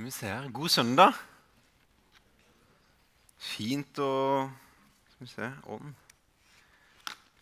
Skal 0.00 0.06
vi 0.06 0.12
se 0.16 0.28
her. 0.32 0.44
God 0.48 0.70
søndag. 0.72 1.16
Fint 3.36 3.98
å 4.00 4.12
Skal 5.12 5.26
vi 5.26 5.28
se 5.28 5.48
ånd. 5.74 5.90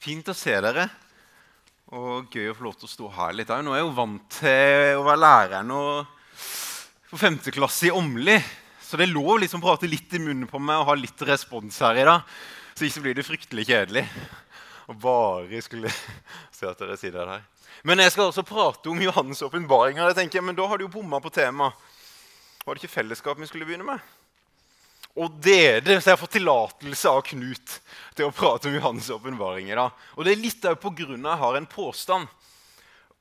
Fint 0.02 0.26
å 0.26 0.34
se 0.34 0.56
dere. 0.64 0.88
Og 1.94 2.34
gøy 2.34 2.48
å 2.50 2.56
få 2.58 2.64
lov 2.66 2.80
til 2.80 2.88
å 2.88 2.90
stå 2.90 3.10
her 3.14 3.36
litt. 3.38 3.52
Nå 3.62 3.76
er 3.76 3.78
jeg 3.78 3.84
jo 3.84 3.92
vant 3.94 4.24
til 4.40 4.98
å 4.98 5.04
være 5.06 5.22
læreren 5.22 5.70
på 7.12 7.20
femte 7.20 7.54
klasse 7.54 7.86
i 7.86 7.92
Åmli. 7.94 8.34
Så 8.82 8.98
det 8.98 9.06
er 9.06 9.12
lov 9.12 9.36
liksom 9.38 9.62
å 9.62 9.68
prate 9.68 9.86
litt 9.92 10.16
i 10.18 10.22
munnen 10.24 10.50
på 10.50 10.58
meg 10.58 10.80
og 10.80 10.88
ha 10.88 10.96
litt 10.98 11.22
respons 11.28 11.78
her 11.86 12.00
i 12.00 12.06
dag. 12.08 12.26
Så 12.74 12.88
ikke 12.88 13.04
blir 13.04 13.14
det 13.20 13.26
fryktelig 13.28 13.68
kjedelig. 13.68 14.02
Og 14.90 14.98
bare 15.04 15.62
skulle 15.62 15.94
se 16.58 16.66
at 16.66 16.82
dere 16.82 16.98
sier 16.98 17.14
det 17.14 17.28
her. 17.36 17.46
Men 17.86 18.02
jeg 18.02 18.16
skal 18.16 18.32
også 18.32 18.42
prate 18.42 18.90
om 18.90 18.98
Johannes' 19.06 19.44
åpenbaringer. 19.46 20.10
Men 20.42 20.58
da 20.58 20.66
har 20.66 20.82
du 20.82 20.88
jo 20.88 20.96
bomma 20.98 21.22
på 21.22 21.30
temaet. 21.30 21.78
Var 22.68 22.76
det 22.76 22.84
ikke 22.84 22.98
fellesskap 22.98 23.38
vi 23.40 23.46
skulle 23.48 23.64
begynne 23.64 23.86
med? 23.88 24.02
Og 25.16 25.38
dere, 25.40 25.94
så 25.96 26.10
jeg 26.10 26.12
har 26.12 26.20
fått 26.20 26.34
tillatelse 26.36 27.08
av 27.08 27.22
Knut 27.24 27.76
til 28.12 28.26
å 28.26 28.34
prate 28.34 28.68
om 28.68 28.74
Johannes' 28.76 29.08
dag. 29.08 29.94
Og 30.18 30.26
det 30.26 30.34
er 30.34 30.42
litt 30.42 30.66
òg 30.68 30.76
pga. 30.82 31.06
jeg 31.16 31.40
har 31.40 31.56
en 31.56 31.66
påstand 31.66 32.28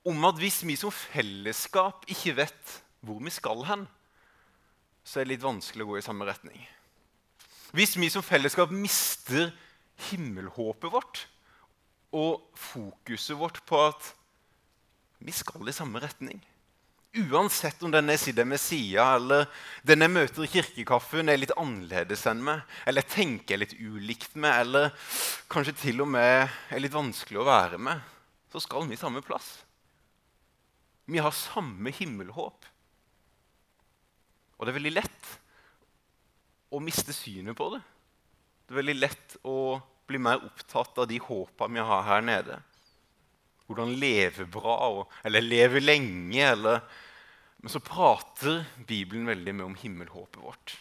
om 0.03 0.25
at 0.27 0.35
hvis 0.35 0.65
vi 0.67 0.75
som 0.75 0.91
fellesskap 0.91 2.03
ikke 2.11 2.35
vet 2.41 2.73
hvor 2.99 3.23
vi 3.23 3.31
skal 3.31 3.63
hen, 3.69 3.87
så 5.07 5.21
er 5.21 5.23
det 5.23 5.37
litt 5.37 5.47
vanskelig 5.47 5.85
å 5.85 5.89
gå 5.93 5.97
i 5.97 6.03
samme 6.03 6.27
retning. 6.27 6.67
Hvis 7.71 7.95
vi 7.95 8.11
som 8.11 8.21
fellesskap 8.27 8.67
mister 8.69 9.53
himmelhåpet 10.11 10.91
vårt 10.91 11.23
og 12.11 12.43
fokuset 12.51 13.39
vårt 13.39 13.63
på 13.63 13.79
at 13.79 14.11
vi 15.23 15.31
skal 15.31 15.63
i 15.63 15.75
samme 15.75 16.03
retning 16.03 16.43
Uansett 17.15 17.81
om 17.83 17.91
den 17.91 18.11
jeg 18.11 18.19
sitter 18.21 18.45
med 18.45 18.59
sida, 18.61 19.05
eller 19.15 19.47
den 19.87 20.03
jeg 20.03 20.13
møter 20.13 20.43
i 20.43 20.49
kirkekaffen, 20.51 21.31
er 21.31 21.39
litt 21.39 21.55
annerledes 21.57 22.25
enn 22.29 22.43
meg, 22.45 22.61
eller 22.85 23.05
jeg 23.05 23.13
tenker 23.15 23.61
litt 23.61 23.73
ulikt 23.79 24.35
med, 24.35 24.53
eller 24.65 24.91
kanskje 25.49 25.77
til 25.79 26.03
og 26.03 26.11
med 26.13 26.45
er 26.45 26.83
litt 26.83 26.93
vanskelig 26.93 27.41
å 27.41 27.47
være 27.47 27.79
med, 27.81 28.03
så 28.51 28.61
skal 28.61 28.85
vi 28.89 28.99
samme 28.99 29.23
plass. 29.25 29.49
Vi 31.07 31.21
har 31.23 31.33
samme 31.33 31.93
himmelhåp. 31.95 32.67
Og 34.57 34.65
det 34.65 34.73
er 34.73 34.79
veldig 34.79 34.95
lett 34.97 35.33
å 36.73 36.81
miste 36.83 37.15
synet 37.15 37.57
på 37.57 37.69
det. 37.71 37.81
Det 38.67 38.75
er 38.75 38.81
veldig 38.81 38.97
lett 38.99 39.37
å 39.47 39.77
bli 40.07 40.19
mer 40.19 40.43
opptatt 40.43 40.99
av 40.99 41.07
de 41.07 41.19
håpa 41.23 41.69
vi 41.71 41.83
har 41.83 42.03
her 42.07 42.25
nede. 42.25 42.59
Hvordan 43.67 43.95
leve 43.99 44.45
bra, 44.51 45.05
eller 45.27 45.43
leve 45.43 45.79
lenge, 45.83 46.43
eller 46.43 46.81
men 47.63 47.73
så 47.73 47.81
prater 47.81 48.65
Bibelen 48.87 49.27
veldig 49.29 49.55
mye 49.55 49.69
om 49.71 49.79
himmelhåpet 49.79 50.39
vårt. 50.43 50.75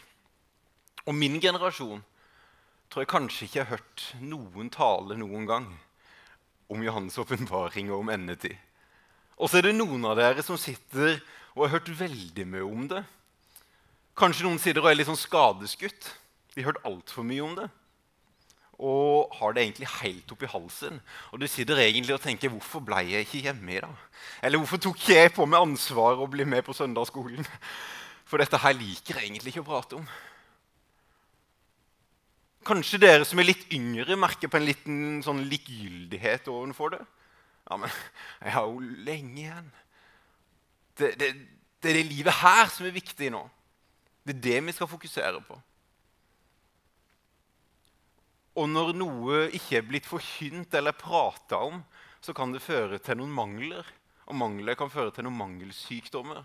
Og 1.07 1.15
min 1.15 1.39
generasjon 1.41 2.03
tror 2.87 3.03
jeg 3.03 3.11
kanskje 3.11 3.47
ikke 3.47 3.63
har 3.63 3.77
hørt 3.77 4.05
noen 4.21 4.69
tale 4.73 5.17
noen 5.19 5.47
gang 5.49 5.67
om 6.71 6.83
Johannes' 6.83 7.17
åpenbaring 7.21 7.91
og 7.91 8.03
om 8.03 8.13
endetid. 8.13 8.55
Og 9.37 9.49
så 9.49 9.59
er 9.59 9.69
det 9.69 9.77
noen 9.77 10.05
av 10.09 10.17
dere 10.19 10.43
som 10.45 10.57
sitter 10.59 11.19
og 11.55 11.65
har 11.65 11.77
hørt 11.77 11.91
veldig 11.99 12.45
mye 12.49 12.65
om 12.67 12.87
det. 12.91 13.03
Kanskje 14.17 14.47
noen 14.47 14.61
sitter 14.61 14.83
og 14.83 14.91
er 14.91 14.97
litt 14.99 15.09
sånn 15.09 15.19
skadeskutt. 15.19 16.09
De 16.53 16.63
har 16.63 16.71
hørt 16.71 16.87
altfor 16.89 17.25
mye 17.27 17.45
om 17.45 17.57
det 17.57 17.67
og 18.77 19.33
har 19.39 19.53
det 19.53 19.63
egentlig 19.63 19.87
helt 20.01 20.31
oppi 20.31 20.45
halsen. 20.45 21.01
Og 21.31 21.41
du 21.41 21.47
sitter 21.47 21.77
egentlig 21.81 22.13
og 22.13 22.21
tenker 22.21 22.49
'Hvorfor 22.49 22.79
ble 22.79 22.95
jeg 22.95 23.25
ikke 23.25 23.41
hjemme 23.41 23.71
i 23.73 23.79
dag?' 23.79 23.97
Eller 24.43 24.57
'Hvorfor 24.57 24.77
tok 24.77 25.09
jeg 25.09 25.33
på 25.33 25.45
meg 25.45 25.59
ansvaret 25.59 26.19
å 26.19 26.29
bli 26.29 26.43
med 26.43 26.61
på 26.63 26.73
søndagsskolen?' 26.73 27.47
For 28.25 28.37
dette 28.37 28.57
her 28.57 28.73
liker 28.73 29.15
jeg 29.15 29.23
egentlig 29.23 29.47
ikke 29.55 29.63
å 29.63 29.71
prate 29.71 29.95
om. 29.95 30.07
Kanskje 32.67 32.99
dere 32.99 33.25
som 33.25 33.39
er 33.39 33.47
litt 33.47 33.69
yngre, 33.71 34.17
merker 34.19 34.49
på 34.51 34.57
en 34.57 34.65
liten 34.67 34.97
sånn 35.23 35.45
likegyldighet 35.47 36.49
overfor 36.51 36.89
det. 36.89 37.05
Ja, 37.69 37.77
men 37.77 37.89
jeg 38.43 38.51
har 38.51 38.67
jo 38.67 38.79
lenge 38.79 39.39
igjen. 39.41 39.71
Det, 40.97 41.13
det, 41.19 41.29
det 41.79 41.91
er 41.91 41.99
det 41.99 42.05
livet 42.09 42.33
her 42.33 42.67
som 42.73 42.85
er 42.85 42.95
viktig 42.95 43.31
nå. 43.31 43.49
Det 44.27 44.35
er 44.35 44.43
det 44.43 44.65
vi 44.65 44.75
skal 44.75 44.91
fokusere 44.91 45.39
på. 45.47 45.59
Og 48.57 48.65
når 48.71 48.95
noe 48.97 49.45
ikke 49.53 49.79
er 49.79 49.85
blitt 49.85 50.07
forkynt 50.09 50.73
eller 50.77 50.95
prata 50.97 51.59
om, 51.67 51.83
så 52.23 52.33
kan 52.33 52.53
det 52.53 52.63
føre 52.65 52.97
til 52.97 53.19
noen 53.19 53.33
mangler. 53.33 53.85
Og 54.27 54.35
mangler 54.35 54.77
kan 54.79 54.91
føre 54.91 55.13
til 55.13 55.27
noen 55.27 55.37
mangelsykdommer. 55.37 56.41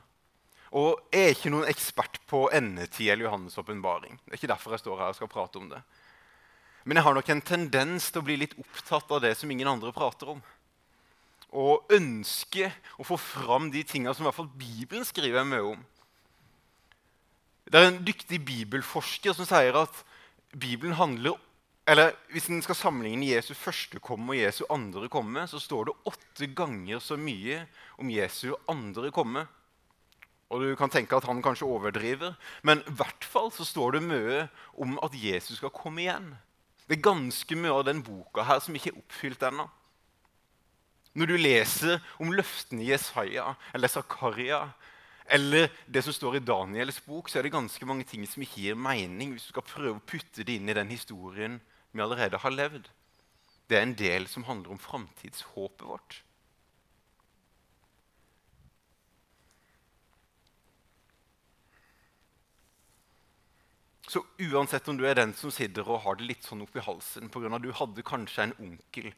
Og 0.72 1.00
Jeg 1.12 1.22
er 1.24 1.34
ikke 1.34 1.52
noen 1.52 1.68
ekspert 1.68 2.18
på 2.28 2.46
endetid 2.54 3.10
eller 3.12 3.28
Johannes' 3.28 3.58
åpenbaring. 3.60 4.16
Det 4.24 4.32
er 4.32 4.40
ikke 4.40 4.52
derfor 4.54 4.72
jeg 4.72 4.84
står 4.84 5.00
her 5.00 5.12
og 5.12 5.18
skal 5.18 5.32
prate 5.32 5.60
om 5.60 5.68
det. 5.72 5.82
Men 6.84 6.98
jeg 6.98 7.06
har 7.06 7.14
nok 7.14 7.28
en 7.30 7.44
tendens 7.44 8.08
til 8.10 8.22
å 8.22 8.26
bli 8.26 8.38
litt 8.40 8.56
opptatt 8.58 9.12
av 9.12 9.22
det 9.22 9.34
som 9.38 9.50
ingen 9.52 9.68
andre 9.68 9.92
prater 9.94 10.32
om. 10.34 10.40
Og 11.52 11.92
ønske 11.92 12.70
å 12.96 13.06
få 13.06 13.18
fram 13.20 13.68
de 13.72 13.84
tinga 13.84 14.14
som 14.14 14.24
i 14.24 14.28
hvert 14.28 14.38
fall 14.38 14.52
Bibelen 14.56 15.04
skriver 15.04 15.44
mye 15.46 15.74
om. 15.74 15.84
Det 17.68 17.78
er 17.78 17.90
en 17.90 18.02
dyktig 18.04 18.40
bibelforsker 18.44 19.36
som 19.36 19.48
sier 19.48 19.76
at 19.80 20.02
Bibelen 20.52 20.96
handler 20.98 21.36
eller 21.86 22.14
Hvis 22.30 22.46
en 22.48 22.62
skal 22.62 22.78
sammenligne 22.78 23.26
Jesu 23.32 23.54
første 23.58 23.98
komme 24.02 24.32
og 24.32 24.38
Jesu 24.38 24.62
andre 24.70 25.08
komme, 25.10 25.42
så 25.50 25.58
står 25.58 25.88
det 25.88 25.96
åtte 26.06 26.46
ganger 26.54 27.02
så 27.02 27.18
mye 27.18 27.64
om 27.98 28.10
Jesu 28.10 28.54
andre 28.70 29.10
komme. 29.10 29.42
Og 30.52 30.62
du 30.62 30.76
kan 30.76 30.92
tenke 30.92 31.16
at 31.16 31.26
han 31.26 31.42
kanskje 31.42 31.66
overdriver, 31.66 32.36
men 32.62 32.84
i 32.86 32.94
hvert 32.94 33.24
fall 33.24 33.50
så 33.54 33.66
står 33.66 33.96
det 33.96 34.04
mye 34.04 34.46
om 34.78 34.98
at 35.02 35.16
Jesus 35.16 35.58
skal 35.58 35.72
komme 35.74 36.04
igjen. 36.04 36.34
Det 36.86 36.98
er 36.98 37.08
ganske 37.08 37.56
mye 37.56 37.74
av 37.74 37.86
den 37.88 38.02
boka 38.04 38.44
her 38.46 38.60
som 38.62 38.76
ikke 38.76 38.92
er 38.92 39.00
oppfylt 39.00 39.46
ennå. 39.48 39.66
Når 41.18 41.28
du 41.28 41.34
leser 41.36 41.98
om 42.22 42.32
løftene 42.32 42.84
i 42.84 42.92
Jesaja 42.92 43.56
eller 43.74 43.90
Zakaria, 43.90 44.62
eller 45.26 45.72
det 45.86 46.04
som 46.04 46.14
står 46.14 46.38
i 46.38 46.44
Daniels 46.44 47.00
bok, 47.04 47.28
så 47.28 47.40
er 47.40 47.46
det 47.46 47.54
ganske 47.56 47.86
mange 47.88 48.06
ting 48.08 48.24
som 48.28 48.44
ikke 48.44 48.64
gir 48.68 48.78
mening 48.78 49.34
hvis 49.34 49.48
du 49.48 49.54
skal 49.54 49.66
prøve 49.66 49.98
å 49.98 50.06
putte 50.06 50.44
det 50.44 50.56
inn 50.58 50.70
i 50.70 50.76
den 50.76 50.92
historien 50.92 51.60
vi 51.92 52.02
allerede 52.02 52.40
har 52.42 52.54
levd. 52.54 52.90
Det 53.68 53.78
er 53.78 53.86
en 53.86 53.96
del 53.96 54.28
som 54.28 54.44
handler 54.48 54.74
om 54.74 54.80
framtidshåpet 54.82 55.86
vårt. 55.88 56.22
Så 64.12 64.20
uansett 64.38 64.88
om 64.88 64.96
du 64.98 65.06
er 65.08 65.16
den 65.16 65.30
som 65.32 65.52
sitter 65.54 65.86
og 65.88 66.02
har 66.04 66.18
det 66.18 66.26
litt 66.28 66.44
sånn 66.44 66.64
oppi 66.66 66.82
halsen 66.84 67.30
pga. 67.32 67.58
du 67.62 67.70
hadde 67.72 68.04
kanskje 68.04 68.42
en 68.44 68.56
onkel 68.60 69.12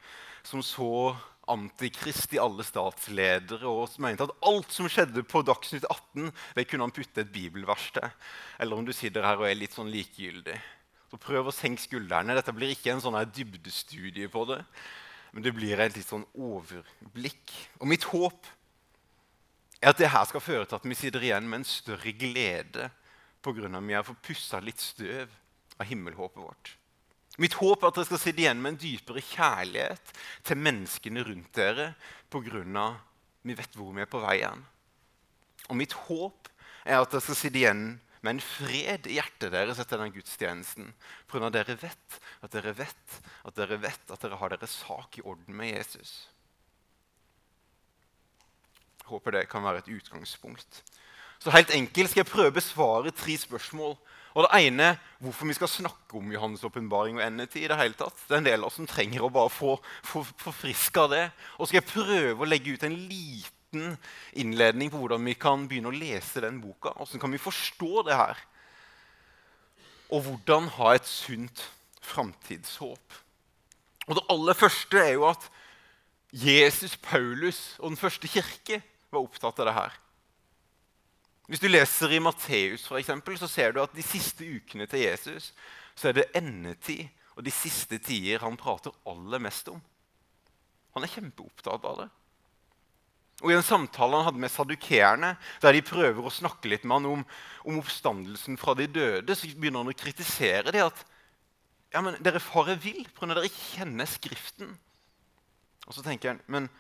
som 0.46 0.62
så 0.62 1.16
antikrist 1.50 2.36
i 2.36 2.38
alle 2.38 2.62
statsledere 2.62 3.66
og 3.66 3.88
som 3.91 4.06
mente 4.06 4.28
at 4.28 4.36
alt 4.46 4.70
som 4.72 4.86
skjedde 4.86 5.24
på 5.26 5.42
Dagsnytt 5.42 5.88
18, 5.88 6.30
det 6.54 6.66
kunne 6.68 6.86
han 6.86 6.94
putte 6.94 7.24
et 7.24 7.32
bibelvers. 7.32 7.91
Eller 8.60 8.78
om 8.78 8.86
du 8.86 8.92
sitter 8.94 9.26
her 9.26 9.41
og 9.41 9.48
er 9.48 9.58
litt 9.58 9.74
sånn 9.74 9.91
likegyldig. 9.91 10.60
Så 11.14 11.20
prøv 11.22 11.47
å 11.47 11.54
senke 11.54 11.78
skuldrene. 11.78 12.34
Dette 12.34 12.50
blir 12.50 12.72
ikke 12.75 12.91
en 12.91 13.02
sånn 13.02 13.14
dybdestudie 13.30 14.26
på 14.32 14.41
det. 14.50 14.56
Men 15.30 15.44
det 15.47 15.52
blir 15.54 15.78
et 15.78 15.94
litt 15.94 16.08
sånn 16.08 16.25
overblikk. 16.34 17.52
Og 17.78 17.86
mitt 17.86 18.02
håp 18.10 18.48
er 19.78 19.92
at 19.92 20.00
det 20.00 20.10
her 20.10 20.26
skal 20.26 20.42
føre 20.42 20.66
til 20.66 20.80
at 20.80 20.88
vi 20.91 20.98
sitter 20.98 21.22
igjen 21.22 21.47
med 21.47 21.60
en 21.60 21.69
større 21.70 22.10
glede 22.19 22.88
pga. 23.47 23.70
at 23.70 23.86
vi 23.86 23.94
har 23.94 24.03
fått 24.03 24.26
pussa 24.26 24.58
litt 24.58 24.82
støv 24.82 25.30
av 25.78 25.86
himmelhåpet 25.86 26.42
vårt. 26.42 26.74
Mitt 27.38 27.54
håp 27.62 27.82
er 27.82 27.92
at 27.92 27.94
dere 28.00 28.10
skal 28.10 28.22
sitte 28.24 28.42
igjen 28.42 28.62
med 28.62 28.74
en 28.74 28.82
dypere 28.82 29.22
kjærlighet 29.22 30.14
til 30.42 30.58
menneskene 30.66 31.22
rundt 31.30 31.54
dere 31.54 31.94
pga. 32.26 32.91
vi 33.42 33.54
vet 33.54 33.76
hvor 33.76 33.94
vi 33.94 34.03
er 34.03 34.10
på 34.10 34.19
vei 34.19 34.41
hen. 34.42 34.66
Og 35.70 35.76
mitt 35.76 35.92
håp 35.92 36.48
er 36.84 36.98
at 36.98 37.10
dere 37.10 37.22
skal 37.22 37.38
sitte 37.38 37.62
igjen 37.62 38.00
med 38.24 38.36
en 38.36 38.44
fred 38.44 39.09
i 39.10 39.18
hjertet 39.18 39.53
deres 39.53 39.80
etter 39.82 40.00
den 40.00 40.12
gudstjenesten. 40.15 40.92
Pga. 41.30 41.50
dere 41.53 41.76
vet 41.80 42.21
at 42.44 42.54
dere 42.54 42.72
vet 42.76 43.18
at 43.44 43.59
dere 43.59 43.80
vet 43.82 44.15
at 44.15 44.24
dere 44.24 44.41
har 44.41 44.54
deres 44.54 44.78
sak 44.84 45.18
i 45.21 45.24
orden 45.24 45.56
med 45.56 45.74
Jesus. 45.74 46.24
Jeg 49.04 49.12
håper 49.12 49.36
det 49.36 49.48
kan 49.53 49.65
være 49.65 49.84
et 49.84 49.92
utgangspunkt. 49.98 50.82
Så 51.42 51.53
helt 51.53 51.74
enkelt 51.76 52.10
skal 52.10 52.22
jeg 52.22 52.30
prøve 52.30 52.53
å 52.54 52.56
besvare 52.56 53.12
tre 53.12 53.36
spørsmål. 53.36 53.98
Og 54.34 54.47
Det 54.47 54.65
ene 54.66 54.94
hvorfor 55.22 55.47
vi 55.47 55.54
skal 55.54 55.70
snakke 55.70 56.16
om 56.18 56.32
Johannes' 56.32 56.65
åpenbaring 56.65 57.18
og 57.18 57.27
endetid. 57.27 57.65
i 57.65 57.68
Det 57.68 57.77
hele 57.77 57.94
tatt. 57.94 58.16
Det 58.27 58.34
er 58.34 58.41
en 58.41 58.48
del 58.48 58.62
av 58.62 58.70
oss 58.70 58.78
som 58.80 58.86
trenger 58.86 59.22
å 59.22 59.30
bare 59.30 59.53
få, 59.53 59.77
forfriska 60.03 61.06
det. 61.12 61.30
Og 61.59 61.68
skal 61.68 61.82
jeg 61.82 61.92
prøve 61.92 62.41
å 62.42 62.48
legge 62.48 62.72
ut 62.72 62.82
en 62.82 62.97
liten 62.97 63.53
liten 63.74 63.98
innledning 64.32 64.91
på 64.91 64.98
hvordan 64.98 65.24
vi 65.24 65.34
kan 65.34 65.66
begynne 65.68 65.91
å 65.91 65.94
lese 65.94 66.42
den 66.44 66.60
boka. 66.62 66.94
Hvordan 66.94 67.21
kan 67.21 67.32
vi 67.32 67.38
forstå 67.38 68.04
det 68.06 68.16
her? 68.16 68.38
Og 70.10 70.22
hvordan 70.22 70.68
ha 70.78 70.94
et 70.94 71.06
sunt 71.06 71.65
framtidshåp. 72.04 73.21
Og 74.06 74.15
Det 74.15 74.26
aller 74.30 74.54
første 74.54 74.98
er 74.98 75.12
jo 75.15 75.26
at 75.28 75.50
Jesus, 76.32 76.97
Paulus 76.97 77.76
og 77.78 77.91
den 77.91 77.97
første 77.97 78.28
kirke 78.28 78.82
var 79.10 79.22
opptatt 79.22 79.59
av 79.59 79.66
det 79.66 79.74
her. 79.74 79.92
Hvis 81.47 81.60
du 81.60 81.68
leser 81.68 82.10
i 82.10 82.18
Matteus, 82.18 82.86
for 82.86 82.98
eksempel, 82.98 83.38
så 83.38 83.47
ser 83.48 83.72
du 83.72 83.82
at 83.82 83.92
de 83.94 84.03
siste 84.03 84.44
ukene 84.44 84.86
til 84.86 85.04
Jesus 85.04 85.53
så 85.94 86.09
er 86.09 86.12
det 86.12 86.30
endetid 86.34 87.09
og 87.36 87.44
de 87.44 87.50
siste 87.50 87.98
tider 87.98 88.42
han 88.42 88.56
prater 88.56 88.94
aller 89.06 89.42
mest 89.42 89.68
om. 89.68 89.80
Han 90.94 91.03
er 91.03 91.10
kjempeopptatt 91.10 91.84
av 91.84 91.98
det. 92.03 92.09
Og 93.44 93.52
I 93.52 93.58
en 93.58 93.66
samtale 93.66 94.16
han 94.16 94.24
hadde 94.30 94.41
med 94.41 94.52
sadukeerne, 94.52 95.34
der 95.60 95.76
de 95.76 95.84
prøver 95.84 96.24
å 96.24 96.32
snakke 96.32 96.70
litt 96.72 96.86
med 96.88 96.96
han 96.96 97.08
om, 97.10 97.24
om 97.68 97.80
oppstandelsen 97.82 98.56
fra 98.60 98.72
de 98.78 98.86
døde, 98.88 99.36
så 99.36 99.50
begynner 99.52 99.84
han 99.84 99.92
å 99.92 99.96
kritisere 100.00 100.72
dem. 100.72 100.88
at 100.88 101.04
ja, 101.92 102.00
men 102.02 102.16
dere 102.24 102.41
farer 102.42 102.80
vill 102.80 103.04
pga. 103.12 103.34
dere 103.34 103.50
ikke 103.50 103.76
kjenner 103.76 104.08
Skriften. 104.08 104.72
Og 105.84 105.92
så 105.92 106.02
tenker 106.02 106.32
han 106.32 106.41
men 106.48 106.70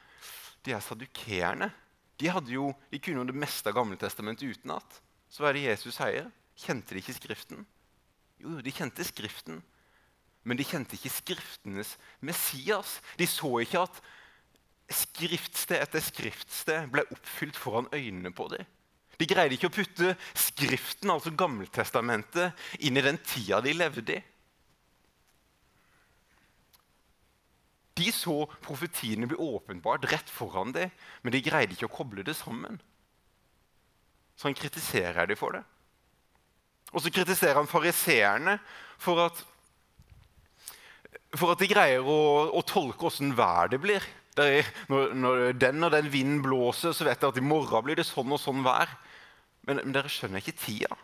de 0.64 0.72
her 0.72 0.80
sadukeerne 0.80 1.68
de, 2.16 2.30
jo, 2.48 2.70
de 2.90 2.98
kunne 3.02 3.20
jo 3.20 3.28
det 3.28 3.36
meste 3.36 3.68
av 3.68 3.76
Gamle 3.76 3.98
testamentet 4.00 4.56
utenat. 4.56 5.00
Så 5.28 5.42
hva 5.42 5.50
er 5.50 5.58
det 5.58 5.68
Jesus 5.68 5.98
sier? 5.98 6.30
Kjente 6.64 6.94
de 6.94 7.02
ikke 7.02 7.16
Skriften? 7.18 7.64
Jo, 8.40 8.56
de 8.64 8.74
kjente 8.74 9.04
Skriften, 9.06 9.60
men 10.44 10.58
de 10.58 10.66
kjente 10.66 10.96
ikke 10.96 11.12
Skriftenes 11.12 11.94
Messias. 12.24 13.00
De 13.18 13.26
så 13.28 13.50
ikke 13.64 13.84
at 13.84 14.00
skriftsted 14.92 15.80
etter 15.80 16.02
skriftsted 16.04 16.90
ble 16.92 17.04
oppfylt 17.14 17.56
foran 17.56 17.88
øynene 17.94 18.32
på 18.36 18.48
dem. 18.52 18.66
De 19.18 19.26
greide 19.30 19.54
ikke 19.56 19.70
å 19.70 19.74
putte 19.74 20.14
Skriften, 20.34 21.12
altså 21.12 21.30
Gammeltestamentet, 21.38 22.54
inn 22.82 22.98
i 22.98 23.04
den 23.04 23.20
tida 23.22 23.60
de 23.62 23.74
levde 23.76 24.16
i. 24.16 24.22
De 27.94 28.10
så 28.10 28.40
profetiene 28.64 29.28
bli 29.30 29.38
åpenbart 29.38 30.08
rett 30.10 30.30
foran 30.30 30.74
dem, 30.74 30.90
men 31.22 31.34
de 31.34 31.42
greide 31.46 31.76
ikke 31.76 31.86
å 31.86 31.94
koble 31.94 32.24
det 32.26 32.34
sammen. 32.34 32.80
Så 34.34 34.48
han 34.48 34.58
kritiserer 34.58 35.30
dem 35.30 35.38
for 35.38 35.54
det. 35.54 35.62
Og 36.90 37.02
så 37.02 37.10
kritiserer 37.14 37.60
han 37.60 37.70
fariseerne 37.70 38.56
for 39.02 39.22
at, 39.22 39.38
for 41.38 41.54
at 41.54 41.62
de 41.62 41.70
greier 41.70 42.02
å, 42.02 42.18
å 42.50 42.62
tolke 42.66 43.06
åssen 43.06 43.30
vær 43.38 43.70
det 43.70 43.78
blir. 43.82 44.02
Er, 44.42 44.66
når, 44.90 45.12
når, 45.14 45.42
den 45.62 45.86
og 45.86 45.92
den 45.94 46.08
vinden 46.10 46.40
blåser, 46.42 46.92
så 46.92 47.06
vet 47.06 47.20
jeg 47.22 47.30
at 47.30 47.38
i 47.38 47.44
morgen 47.44 47.84
blir 47.86 47.98
det 48.00 48.06
sånn 48.08 48.32
og 48.34 48.40
sånn 48.42 48.64
vær. 48.66 48.90
Men, 49.64 49.78
men 49.84 49.94
dere 49.94 50.10
skjønner 50.10 50.42
ikke 50.42 50.56
tida. 50.58 50.96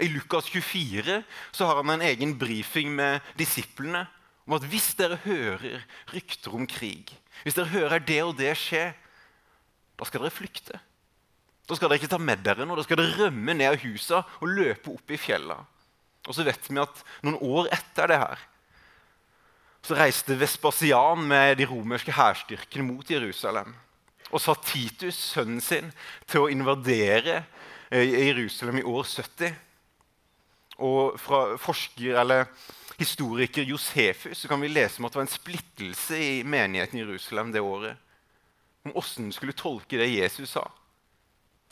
I 0.00 0.08
Lukas 0.08 0.48
24 0.48 1.20
så 1.52 1.68
har 1.68 1.82
han 1.82 1.92
en 1.92 2.06
egen 2.08 2.32
brifing 2.40 2.94
med 2.96 3.20
disiplene 3.36 4.06
om 4.48 4.56
at 4.56 4.64
hvis 4.72 4.94
dere 4.98 5.20
hører 5.26 5.82
rykter 6.14 6.54
om 6.56 6.64
krig, 6.66 7.12
hvis 7.44 7.58
dere 7.58 7.70
hører 7.74 8.00
det 8.02 8.22
og 8.24 8.32
det 8.40 8.54
skje, 8.58 8.88
da 10.00 10.08
skal 10.08 10.24
dere 10.24 10.32
flykte. 10.32 10.80
Da 11.68 11.76
skal 11.76 11.92
dere 11.92 12.00
ikke 12.00 12.10
ta 12.10 12.18
med 12.18 12.40
dere 12.42 12.64
noe, 12.64 12.80
da 12.80 12.86
skal 12.86 12.98
dere 12.98 13.26
rømme 13.26 13.54
ned 13.54 13.74
av 13.74 13.84
husa 13.84 14.24
og 14.40 14.48
løpe 14.56 14.96
opp 14.96 15.12
i 15.12 15.20
fjella. 15.20 15.60
Og 16.26 16.36
så 16.36 16.44
vet 16.48 16.64
vi 16.66 16.80
at 16.80 17.04
noen 17.22 17.38
år 17.44 17.68
etter 17.76 18.10
det 18.10 18.18
her 18.24 18.42
så 19.82 19.96
reiste 19.96 20.36
Vespasian 20.38 21.22
med 21.28 21.56
de 21.60 21.68
romerske 21.68 22.12
hærstyrkene 22.12 22.84
mot 22.84 23.10
Jerusalem 23.10 23.72
og 24.30 24.42
satt 24.42 24.68
Titus, 24.70 25.16
sønnen 25.32 25.62
sin, 25.64 25.88
til 26.30 26.44
å 26.44 26.50
invadere 26.52 27.40
eh, 27.90 28.12
Jerusalem 28.30 28.78
i 28.78 28.86
år 28.86 29.08
70. 29.08 29.56
Og 30.86 31.16
fra 31.20 31.40
forsker 31.60 32.20
eller 32.22 32.46
historiker 33.00 33.66
Josefus 33.66 34.46
kan 34.48 34.60
vi 34.62 34.70
lese 34.70 35.00
om 35.00 35.08
at 35.08 35.16
det 35.16 35.20
var 35.20 35.26
en 35.26 35.32
splittelse 35.32 36.20
i 36.20 36.36
menigheten 36.46 37.00
i 37.00 37.02
Jerusalem 37.02 37.50
det 37.52 37.64
året. 37.64 37.98
Om 38.86 38.94
åssen 38.96 39.26
en 39.26 39.34
skulle 39.34 39.56
tolke 39.56 39.98
det 40.00 40.12
Jesus 40.12 40.54
sa. 40.54 40.62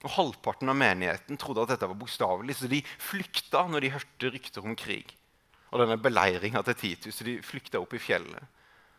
Og 0.03 0.13
Halvparten 0.15 0.71
av 0.71 0.77
menigheten 0.79 1.39
trodde 1.41 1.65
at 1.65 1.73
dette 1.75 1.89
var 1.91 1.99
bokstavelig, 1.99 2.59
så 2.59 2.71
de 2.71 2.83
flykta 3.03 3.65
når 3.71 3.87
de 3.87 3.95
hørte 3.95 4.35
rykter 4.35 4.67
om 4.67 4.77
krig 4.79 5.15
og 5.69 5.83
denne 5.83 5.99
beleiringa 6.01 6.63
til 6.67 6.79
Titus. 6.79 7.21
De 7.25 7.39
flykta 7.45 7.81
opp 7.81 7.95
i 7.97 8.01
fjellet. 8.03 8.57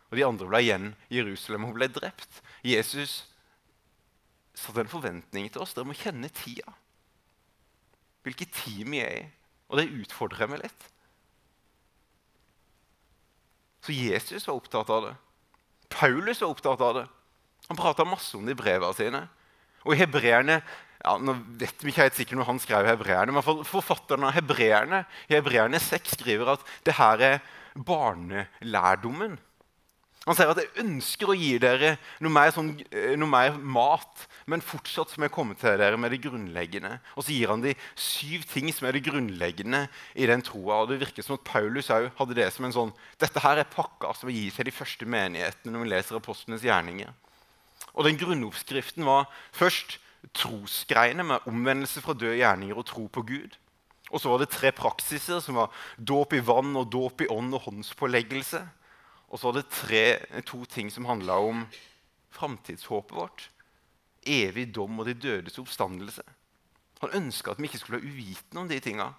Og 0.10 0.18
de 0.18 0.26
andre 0.26 0.48
ble 0.50 0.62
igjen 0.66 0.92
i 1.10 1.20
Jerusalem 1.20 1.68
og 1.70 1.76
ble 1.78 1.90
drept. 1.94 2.42
Jesus 2.66 3.24
satte 4.58 4.84
en 4.84 4.92
forventning 4.92 5.50
til 5.50 5.64
oss. 5.64 5.76
Dere 5.76 5.88
må 5.90 5.98
kjenne 5.98 6.32
tida. 6.34 6.74
Hvilket 8.26 8.54
tid 8.64 8.90
vi 8.90 9.02
er 9.04 9.18
i. 9.22 9.28
Og 9.70 9.80
det 9.80 9.92
utfordrer 10.02 10.50
meg 10.50 10.64
litt. 10.64 10.88
Så 13.86 13.96
Jesus 13.96 14.48
var 14.50 14.58
opptatt 14.60 14.90
av 14.92 15.06
det. 15.06 15.16
Paulus 15.90 16.42
var 16.42 16.54
opptatt 16.54 16.82
av 16.86 16.96
det. 16.98 17.06
Han 17.70 17.78
prata 17.78 18.06
masse 18.06 18.38
om 18.38 18.46
det 18.46 18.58
i 18.58 18.60
brevene 18.60 18.98
sine. 18.98 19.22
Og 19.86 19.94
i 19.94 20.02
hebreerne 20.02 20.60
ja, 21.00 21.16
nå 21.16 21.36
vet 21.62 21.84
vi 21.84 21.94
ikke 21.94 22.06
helt 22.08 22.18
sikkert 22.18 22.42
når 22.42 22.50
han 22.50 22.60
skrev 22.60 22.88
hebreerne, 22.90 23.36
men 23.36 23.66
forfatteren 23.68 24.26
av 24.28 24.36
hebreerne 24.36 25.06
i 25.30 25.38
hebreerne 25.38 25.80
6 25.80 26.18
skriver 26.18 26.56
at 26.56 26.66
det 26.88 26.98
her 27.00 27.24
er 27.24 27.38
barnelærdommen. 27.88 29.38
Han 30.28 30.36
sier 30.36 30.52
at 30.52 30.60
'jeg 30.60 30.84
ønsker 30.84 31.32
å 31.32 31.38
gi 31.38 31.58
dere 31.58 31.98
noe 32.20 32.30
mer, 32.30 32.52
sånn, 32.52 32.76
eh, 32.92 33.16
noe 33.16 33.30
mer 33.30 33.56
mat', 33.58 34.28
men 34.46 34.62
fortsatt 34.62 35.10
som 35.10 35.24
jeg 35.24 35.32
kommer 35.32 35.56
til 35.56 35.78
dere 35.78 35.98
med 35.98 36.12
det 36.12 36.22
grunnleggende. 36.22 37.00
Og 37.16 37.24
så 37.24 37.32
gir 37.32 37.48
han 37.48 37.62
de 37.62 37.74
syv 37.96 38.44
ting 38.46 38.72
som 38.74 38.88
er 38.88 38.92
det 38.92 39.06
grunnleggende 39.06 39.88
i 40.16 40.28
den 40.28 40.42
troa. 40.42 40.84
Og 40.84 40.90
det 40.90 41.00
virker 41.00 41.24
som 41.24 41.34
at 41.36 41.44
Paulus 41.46 41.90
òg 41.90 42.12
hadde 42.20 42.36
det 42.36 42.52
som 42.54 42.66
en 42.66 42.74
sånn 42.74 42.94
Dette 43.18 43.40
her 43.40 43.58
er 43.58 43.64
pakka 43.64 44.14
som 44.14 44.30
gir 44.30 44.52
til 44.52 44.66
de 44.66 44.72
første 44.72 45.06
menighetene 45.06 45.72
når 45.72 45.84
vi 45.84 45.90
leser 45.90 46.16
apostlenes 46.18 46.62
gjerninger. 46.62 47.14
Og 47.96 48.04
den 48.04 48.18
grunnoppskriften 48.18 49.06
var 49.06 49.26
først 49.52 49.98
trosgreiene 50.36 51.24
med 51.24 51.48
omvendelse 51.50 52.04
fra 52.04 52.16
døde 52.18 52.40
gjerninger 52.42 52.78
og 52.78 52.88
tro 52.90 53.08
på 53.08 53.24
Gud. 53.28 53.56
Og 54.10 54.22
så 54.22 54.32
var 54.32 54.42
det 54.42 54.50
tre 54.54 54.72
praksiser, 54.74 55.40
som 55.44 55.60
var 55.60 55.74
dåp 55.98 56.34
i 56.34 56.42
vann 56.42 56.74
og 56.80 56.90
dåp 56.92 57.22
i 57.24 57.30
ånd 57.30 57.54
og 57.54 57.68
håndspåleggelse. 57.68 58.62
Og 59.30 59.40
så 59.40 59.50
var 59.50 59.60
det 59.60 59.70
tre, 59.70 60.42
to 60.50 60.64
ting 60.66 60.90
som 60.92 61.06
handla 61.06 61.38
om 61.46 61.64
framtidshåpet 62.34 63.16
vårt. 63.16 63.48
Evig 64.26 64.70
dom 64.76 65.00
og 65.00 65.08
de 65.08 65.14
dødes 65.14 65.60
oppstandelse. 65.62 66.26
Han 67.00 67.16
ønska 67.22 67.54
at 67.54 67.62
vi 67.62 67.70
ikke 67.70 67.80
skulle 67.80 68.02
være 68.02 68.12
uvitende 68.12 68.64
om 68.64 68.70
de 68.70 68.80
tinga. 68.84 69.12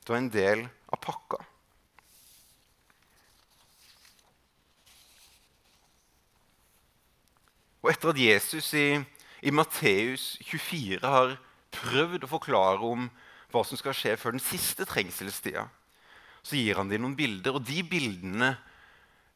Det 0.00 0.14
var 0.14 0.22
en 0.22 0.32
del 0.32 0.62
av 0.88 1.02
pakka. 1.02 1.42
Og 7.80 7.90
etter 7.92 8.12
at 8.12 8.20
Jesus 8.20 8.72
i 8.76 8.86
i 9.40 9.52
Matteus 9.54 10.34
24 10.44 11.00
har 11.04 11.36
prøvd 11.74 12.26
å 12.26 12.30
forklare 12.30 12.84
om 12.84 13.08
hva 13.50 13.62
som 13.66 13.78
skal 13.78 13.96
skje 13.96 14.16
før 14.20 14.36
den 14.36 14.42
siste 14.44 14.86
trengselstida, 14.86 15.66
så 16.42 16.56
gir 16.56 16.78
han 16.78 16.90
dem 16.90 17.04
noen 17.04 17.16
bilder. 17.18 17.56
Og 17.56 17.64
de 17.66 17.82
bildene 17.86 18.54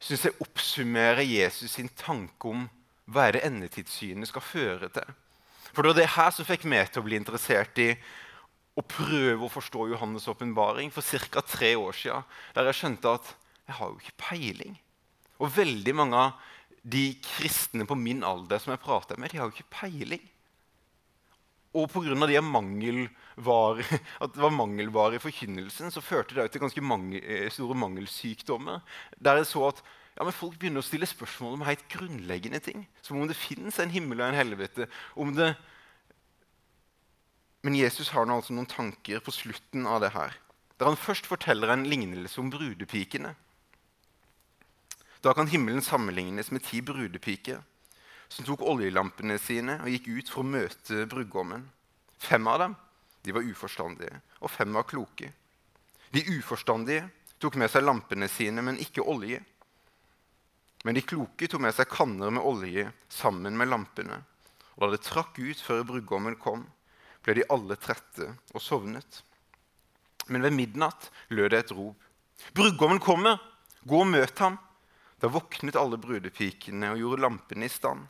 syns 0.03 0.27
jeg 0.29 0.39
oppsummerer 0.45 1.25
Jesus 1.27 1.77
sin 1.77 1.91
tanke 1.99 2.51
om 2.51 2.67
hva 3.11 3.29
er 3.29 3.37
det 3.37 3.45
endetidssynet 3.49 4.31
skal 4.31 4.45
føre 4.45 4.91
til. 4.93 5.09
For 5.73 5.83
det 5.83 5.91
var 5.91 5.99
det 5.99 6.13
her 6.15 6.31
som 6.33 6.47
fikk 6.49 6.69
meg 6.71 6.93
til 6.93 7.03
å 7.03 7.09
bli 7.09 7.19
interessert 7.19 7.81
i 7.83 7.91
å 8.75 8.83
prøve 8.83 9.47
å 9.47 9.53
forstå 9.53 9.89
Johannes' 9.93 10.29
åpenbaring 10.31 10.91
for 10.95 11.03
ca. 11.03 11.43
tre 11.43 11.75
år 11.79 11.95
siden, 11.95 12.25
der 12.55 12.71
jeg 12.71 12.81
skjønte 12.81 13.15
at 13.19 13.35
jeg 13.67 13.77
har 13.79 13.91
jo 13.91 14.01
ikke 14.01 14.23
peiling. 14.29 14.79
Og 15.43 15.53
veldig 15.55 15.95
mange 15.95 16.19
av 16.19 16.54
de 16.85 17.15
kristne 17.25 17.87
på 17.89 17.97
min 17.97 18.23
alder 18.27 18.61
som 18.61 18.75
jeg 18.75 18.83
prater 18.85 19.19
med, 19.19 19.33
de 19.33 19.41
har 19.41 19.49
jo 19.49 19.57
ikke 19.57 19.73
peiling. 19.73 20.23
Og 21.75 21.89
pga. 21.91 22.15
de 22.15 22.37
at 24.23 24.35
det 24.35 24.43
var 24.43 24.55
mangelvare 24.55 25.17
i 25.17 25.23
forkynnelsen, 25.23 25.91
så 25.91 26.05
førte 26.05 26.37
det 26.37 26.53
til 26.53 26.61
ganske 26.61 26.81
mange, 26.81 27.19
eh, 27.19 27.51
store 27.51 27.75
mangelsykdommer. 27.75 28.81
Der 29.19 29.37
jeg 29.37 29.47
så 29.47 29.69
at 29.69 29.83
ja, 30.15 30.31
folk 30.31 30.59
begynner 30.59 30.79
å 30.79 30.87
stille 30.87 31.09
spørsmål 31.11 31.57
om 31.57 31.67
helt 31.67 31.89
grunnleggende 31.91 32.61
ting. 32.63 32.87
Som 33.03 33.19
om 33.19 33.27
det 33.27 33.37
fins 33.37 33.81
en 33.83 33.91
himmel 33.91 34.21
og 34.21 34.29
en 34.29 34.39
helvete. 34.39 34.87
det... 35.35 35.55
Men 37.65 37.75
Jesus 37.75 38.13
har 38.13 38.27
nå 38.29 38.37
altså 38.37 38.53
noen 38.53 38.69
tanker 38.71 39.25
på 39.25 39.33
slutten 39.33 39.89
av 39.89 40.05
det 40.05 40.13
her. 40.15 40.37
Der 40.79 40.91
han 40.91 41.01
først 41.01 41.27
forteller 41.27 41.73
en 41.73 41.87
lignelse 41.89 42.39
om 42.41 42.53
brudepikene. 42.53 43.35
Da 45.25 45.33
kan 45.35 45.47
himmelen 45.49 45.83
sammenlignes 45.83 46.51
med 46.51 46.63
ti 46.63 46.83
brudepiker 46.85 47.63
som 48.29 48.45
tok 48.45 48.61
oljelampene 48.61 49.39
sine 49.41 49.79
og 49.81 49.89
gikk 49.89 50.09
ut 50.11 50.33
for 50.33 50.43
å 50.43 50.51
møte 50.53 51.07
brudgommen. 51.09 51.65
Fem 52.21 52.45
av 52.51 52.59
dem 52.61 52.75
de 53.25 53.33
var 53.33 53.47
uforstandige, 53.49 54.19
og 54.45 54.53
fem 54.53 54.75
var 54.77 54.85
kloke. 54.85 55.31
De 56.13 56.21
uforstandige 56.37 57.07
tok 57.41 57.57
med 57.57 57.73
seg 57.73 57.87
lampene 57.87 58.29
sine, 58.29 58.61
men 58.61 58.77
ikke 58.77 59.01
olje. 59.01 59.39
Men 60.85 60.99
de 60.99 61.07
kloke 61.09 61.49
tok 61.49 61.65
med 61.65 61.73
seg 61.73 61.89
kanner 61.89 62.35
med 62.37 62.45
olje 62.45 62.85
sammen 63.09 63.57
med 63.57 63.73
lampene. 63.73 64.21
Og 64.77 64.85
da 64.85 64.91
det 64.93 65.07
trakk 65.07 65.41
ut 65.41 65.65
før 65.65 65.87
brudgommen 65.89 66.37
kom, 66.37 66.67
ble 67.25 67.39
de 67.41 67.49
alle 67.49 67.81
trette 67.81 68.29
og 68.53 68.61
sovnet. 68.61 69.23
Men 70.29 70.45
ved 70.45 70.53
midnatt 70.53 71.09
lød 71.33 71.51
det 71.57 71.65
et 71.65 71.75
rop. 71.81 71.97
Brudgommen 72.53 73.01
kommer! 73.01 73.41
Gå 73.89 74.05
og 74.05 74.13
møt 74.13 74.45
ham! 74.45 74.61
Da 75.25 75.31
våknet 75.33 75.79
alle 75.81 75.97
brudepikene 75.97 76.91
og 76.93 76.99
gjorde 77.01 77.23
lampene 77.25 77.65
i 77.65 77.73
stand. 77.73 78.03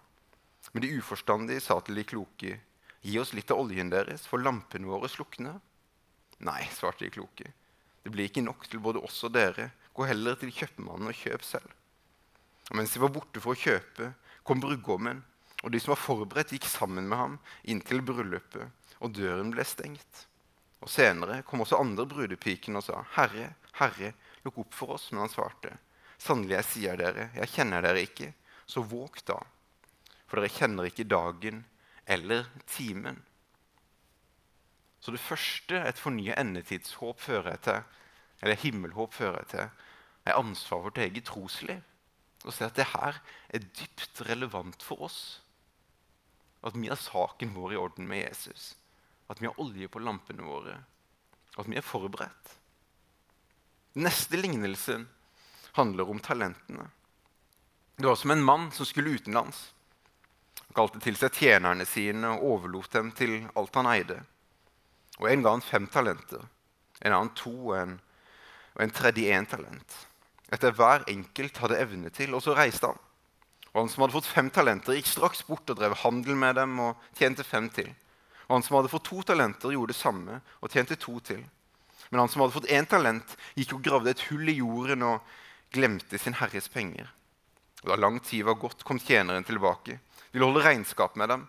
Men 0.73 0.83
de 0.83 0.97
uforstandige 0.99 1.63
sa 1.63 1.77
til 1.87 2.01
de 2.01 2.03
kloke, 2.11 2.57
Gi 3.05 3.19
oss 3.21 3.35
litt 3.37 3.53
av 3.53 3.61
oljen 3.61 3.91
deres, 3.93 4.25
for 4.27 4.41
lampene 4.41 4.89
våre 4.89 5.11
slukner. 5.13 5.61
Nei, 6.43 6.65
svarte 6.73 7.05
de 7.05 7.13
kloke. 7.13 7.51
Det 8.03 8.11
blir 8.11 8.31
ikke 8.31 8.43
nok 8.43 8.67
til 8.67 8.81
både 8.83 9.03
oss 9.05 9.21
og 9.29 9.35
dere. 9.37 9.69
Gå 9.95 10.09
heller 10.09 10.41
til 10.41 10.51
kjøpmannen 10.57 11.13
og 11.13 11.19
kjøp 11.21 11.45
selv. 11.47 11.69
Og 12.73 12.81
mens 12.81 12.97
de 12.97 13.05
var 13.05 13.13
borte 13.13 13.45
for 13.45 13.53
å 13.53 13.61
kjøpe, 13.61 14.11
kom 14.43 14.65
brudgommen, 14.65 15.21
og 15.63 15.71
de 15.71 15.85
som 15.85 15.93
var 15.93 16.01
forberedt, 16.01 16.57
gikk 16.57 16.67
sammen 16.67 17.07
med 17.13 17.21
ham 17.21 17.39
inn 17.63 17.85
til 17.85 18.03
bryllupet, 18.03 18.73
og 19.05 19.15
døren 19.15 19.55
ble 19.55 19.69
stengt. 19.69 20.27
Og 20.81 20.91
Senere 20.91 21.45
kom 21.47 21.63
også 21.63 21.79
andre 21.79 22.09
brudepiken 22.09 22.81
og 22.81 22.89
sa, 22.89 23.05
'Herre, 23.15 23.53
Herre, 23.79 24.15
lukk 24.43 24.65
opp 24.65 24.75
for 24.75 24.97
oss.' 24.97 25.13
Men 25.13 25.29
han 25.29 25.37
svarte, 25.37 25.77
'Sannelig, 26.25 26.57
jeg 26.57 26.69
sier 26.71 26.97
dere, 26.97 27.29
jeg 27.37 27.53
kjenner 27.53 27.85
dere 27.85 28.01
ikke, 28.07 28.31
så 28.65 28.81
våg 28.81 29.19
da.' 29.29 29.43
For 30.25 30.41
dere 30.41 30.53
kjenner 30.55 30.89
ikke 30.89 31.05
dagen 31.05 31.65
eller 32.09 32.47
timen. 32.67 33.19
Så 35.05 35.13
det 35.13 35.21
første 35.21 35.83
et 35.85 36.01
fornya 36.01 36.37
endetidshåp 36.41 37.21
fører 37.21 37.59
til, 37.61 37.83
eller 38.41 38.57
himmelhåp 38.57 39.13
fører 39.13 39.45
til, 39.51 39.69
er 40.25 40.39
ansvar 40.41 40.81
for 40.81 40.87
vårt 40.89 41.03
eget 41.05 41.29
trosliv. 41.29 41.83
Å 42.45 42.53
se 42.53 42.65
at 42.65 42.77
det 42.77 42.89
her 42.93 43.21
er 43.53 43.69
dypt 43.77 44.23
relevant 44.29 44.83
for 44.85 45.05
oss. 45.05 45.21
At 46.65 46.77
vi 46.77 46.89
har 46.89 47.01
saken 47.01 47.53
vår 47.53 47.77
i 47.77 47.81
orden 47.81 48.09
med 48.09 48.23
Jesus. 48.25 48.73
At 49.29 49.41
vi 49.41 49.49
har 49.49 49.61
olje 49.61 49.89
på 49.93 50.01
lampene 50.01 50.45
våre. 50.45 50.79
At 51.61 51.69
vi 51.69 51.77
er 51.77 51.85
forberedt. 51.85 52.57
Neste 54.01 54.41
lignelsen 54.41 55.05
handler 55.75 56.11
om 56.11 56.21
talentene. 56.21 56.87
Det 57.97 58.07
var 58.07 58.17
som 58.17 58.31
en 58.31 58.43
mann 58.43 58.71
som 58.73 58.87
skulle 58.87 59.11
utenlands. 59.11 59.73
Han 60.67 60.75
kalte 60.75 61.01
til 61.03 61.19
seg 61.19 61.35
tjenerne 61.39 61.87
sine 61.87 62.31
og 62.35 62.47
overlot 62.57 62.93
dem 62.95 63.13
til 63.15 63.37
alt 63.55 63.75
han 63.79 63.91
eide. 63.91 64.21
Og 65.21 65.31
En 65.31 65.43
ga 65.43 65.55
han 65.55 65.63
fem 65.63 65.87
talenter, 65.87 66.43
en 67.01 67.13
annen 67.13 67.35
to 67.39 67.53
og 67.53 67.77
en, 67.79 67.99
og 68.75 68.83
en 68.83 68.95
tredje 68.95 69.31
én 69.31 69.47
talent. 69.47 69.99
Etter 70.51 70.75
hver 70.75 71.07
enkelt 71.11 71.59
hadde 71.63 71.79
evne 71.79 72.11
til, 72.11 72.35
og 72.35 72.43
så 72.43 72.55
reiste 72.55 72.91
han. 72.91 72.99
Og 73.75 73.81
Han 73.83 73.91
som 73.91 74.03
hadde 74.03 74.15
fått 74.15 74.31
fem 74.31 74.51
talenter, 74.51 74.95
gikk 74.95 75.11
straks 75.11 75.43
bort 75.47 75.71
og 75.71 75.79
drev 75.79 75.95
handel 76.03 76.39
med 76.39 76.55
dem 76.59 76.79
og 76.81 76.99
tjente 77.19 77.47
fem 77.47 77.71
til. 77.71 77.91
Og 78.49 78.57
Han 78.59 78.63
som 78.63 78.77
hadde 78.79 78.91
fått 78.91 79.07
to 79.11 79.23
talenter, 79.23 79.71
gjorde 79.75 79.95
det 79.95 80.03
samme 80.03 80.41
og 80.61 80.71
tjente 80.71 80.99
to 80.99 81.19
til. 81.21 81.43
Men 82.11 82.21
han 82.21 82.29
som 82.29 82.45
hadde 82.45 82.55
fått 82.55 82.71
én 82.71 82.87
talent, 82.87 83.33
gikk 83.59 83.73
og 83.75 83.83
gravde 83.83 84.13
et 84.13 84.21
hull 84.29 84.47
i 84.47 84.59
jorden 84.61 85.03
og 85.03 85.33
glemte 85.75 86.19
sin 86.19 86.39
herres 86.39 86.71
penger. 86.71 87.11
Og 87.83 87.91
Da 87.91 87.97
lang 88.01 88.21
tid 88.23 88.47
var 88.47 88.57
gått, 88.57 88.85
kom 88.87 88.99
tjeneren 89.03 89.45
tilbake 89.45 89.99
ville 90.35 90.49
holde 90.49 90.65
regnskap 90.67 91.15
med 91.17 91.31
dem. 91.31 91.47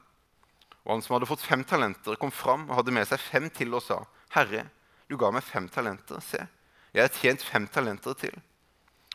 Og 0.85 0.91
han 0.93 1.01
som 1.01 1.15
hadde 1.15 1.29
fått 1.29 1.41
fem 1.41 1.63
talenter, 1.65 2.17
kom 2.21 2.29
fram 2.29 2.67
og 2.69 2.77
hadde 2.77 2.93
med 2.93 3.07
seg 3.09 3.21
fem 3.21 3.49
til 3.49 3.73
og 3.73 3.81
sa, 3.81 4.03
'Herre, 4.29 4.69
du 5.09 5.17
ga 5.17 5.31
meg 5.31 5.43
fem 5.43 5.67
talenter. 5.69 6.21
Se, 6.21 6.47
jeg 6.93 7.01
har 7.01 7.09
tjent 7.09 7.41
fem 7.41 7.67
talenter 7.67 8.13
til.' 8.13 8.41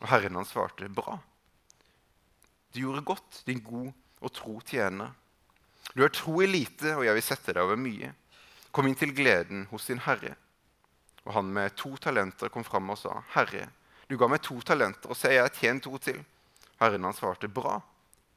Og 0.03 0.09
herren 0.09 0.35
hans 0.35 0.51
svarte, 0.51 0.89
'Bra. 0.89 1.21
Du 2.75 2.81
gjorde 2.81 3.05
godt, 3.05 3.43
din 3.47 3.63
god 3.63 3.93
og 4.21 4.33
tro 4.33 4.61
tjener.' 4.61 5.15
'Du 5.95 6.03
har 6.03 6.09
tro 6.09 6.43
i 6.43 6.47
lite, 6.47 6.97
og 6.97 7.05
jeg 7.05 7.15
vil 7.15 7.23
sette 7.23 7.53
deg 7.53 7.63
over 7.63 7.77
mye.' 7.77 8.15
'Kom 8.73 8.87
inn 8.87 8.95
til 8.95 9.15
gleden 9.15 9.67
hos 9.71 9.87
din 9.87 9.99
herre.' 9.99 10.37
Og 11.25 11.35
han 11.35 11.53
med 11.53 11.77
to 11.77 11.97
talenter 11.97 12.49
kom 12.49 12.65
fram 12.65 12.91
og 12.91 12.99
sa, 12.99 13.23
'Herre, 13.35 13.71
du 14.11 14.19
ga 14.19 14.27
meg 14.29 14.43
to 14.43 14.59
talenter, 14.67 15.13
og 15.13 15.17
se, 15.17 15.31
jeg 15.31 15.47
har 15.47 15.55
tjent 15.55 15.87
to 15.87 15.95
til.' 16.03 16.25
Herren 16.81 17.05
han 17.05 17.15
svarte, 17.15 17.49
'Bra 17.49 17.79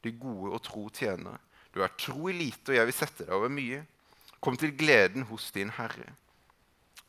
de 0.03 0.11
gode 0.19 0.51
og 0.53 0.61
tro 0.63 0.87
tjenere. 0.93 1.39
Du 1.73 1.81
er 1.81 1.93
tro 1.97 2.29
i 2.29 2.35
lite, 2.35 2.71
og 2.71 2.77
jeg 2.77 2.89
vil 2.89 2.95
sette 2.95 3.25
deg 3.25 3.33
over 3.35 3.51
mye. 3.51 3.81
Kom 4.43 4.57
til 4.59 4.75
gleden 4.77 5.25
hos 5.29 5.49
din 5.55 5.71
Herre. 5.73 6.11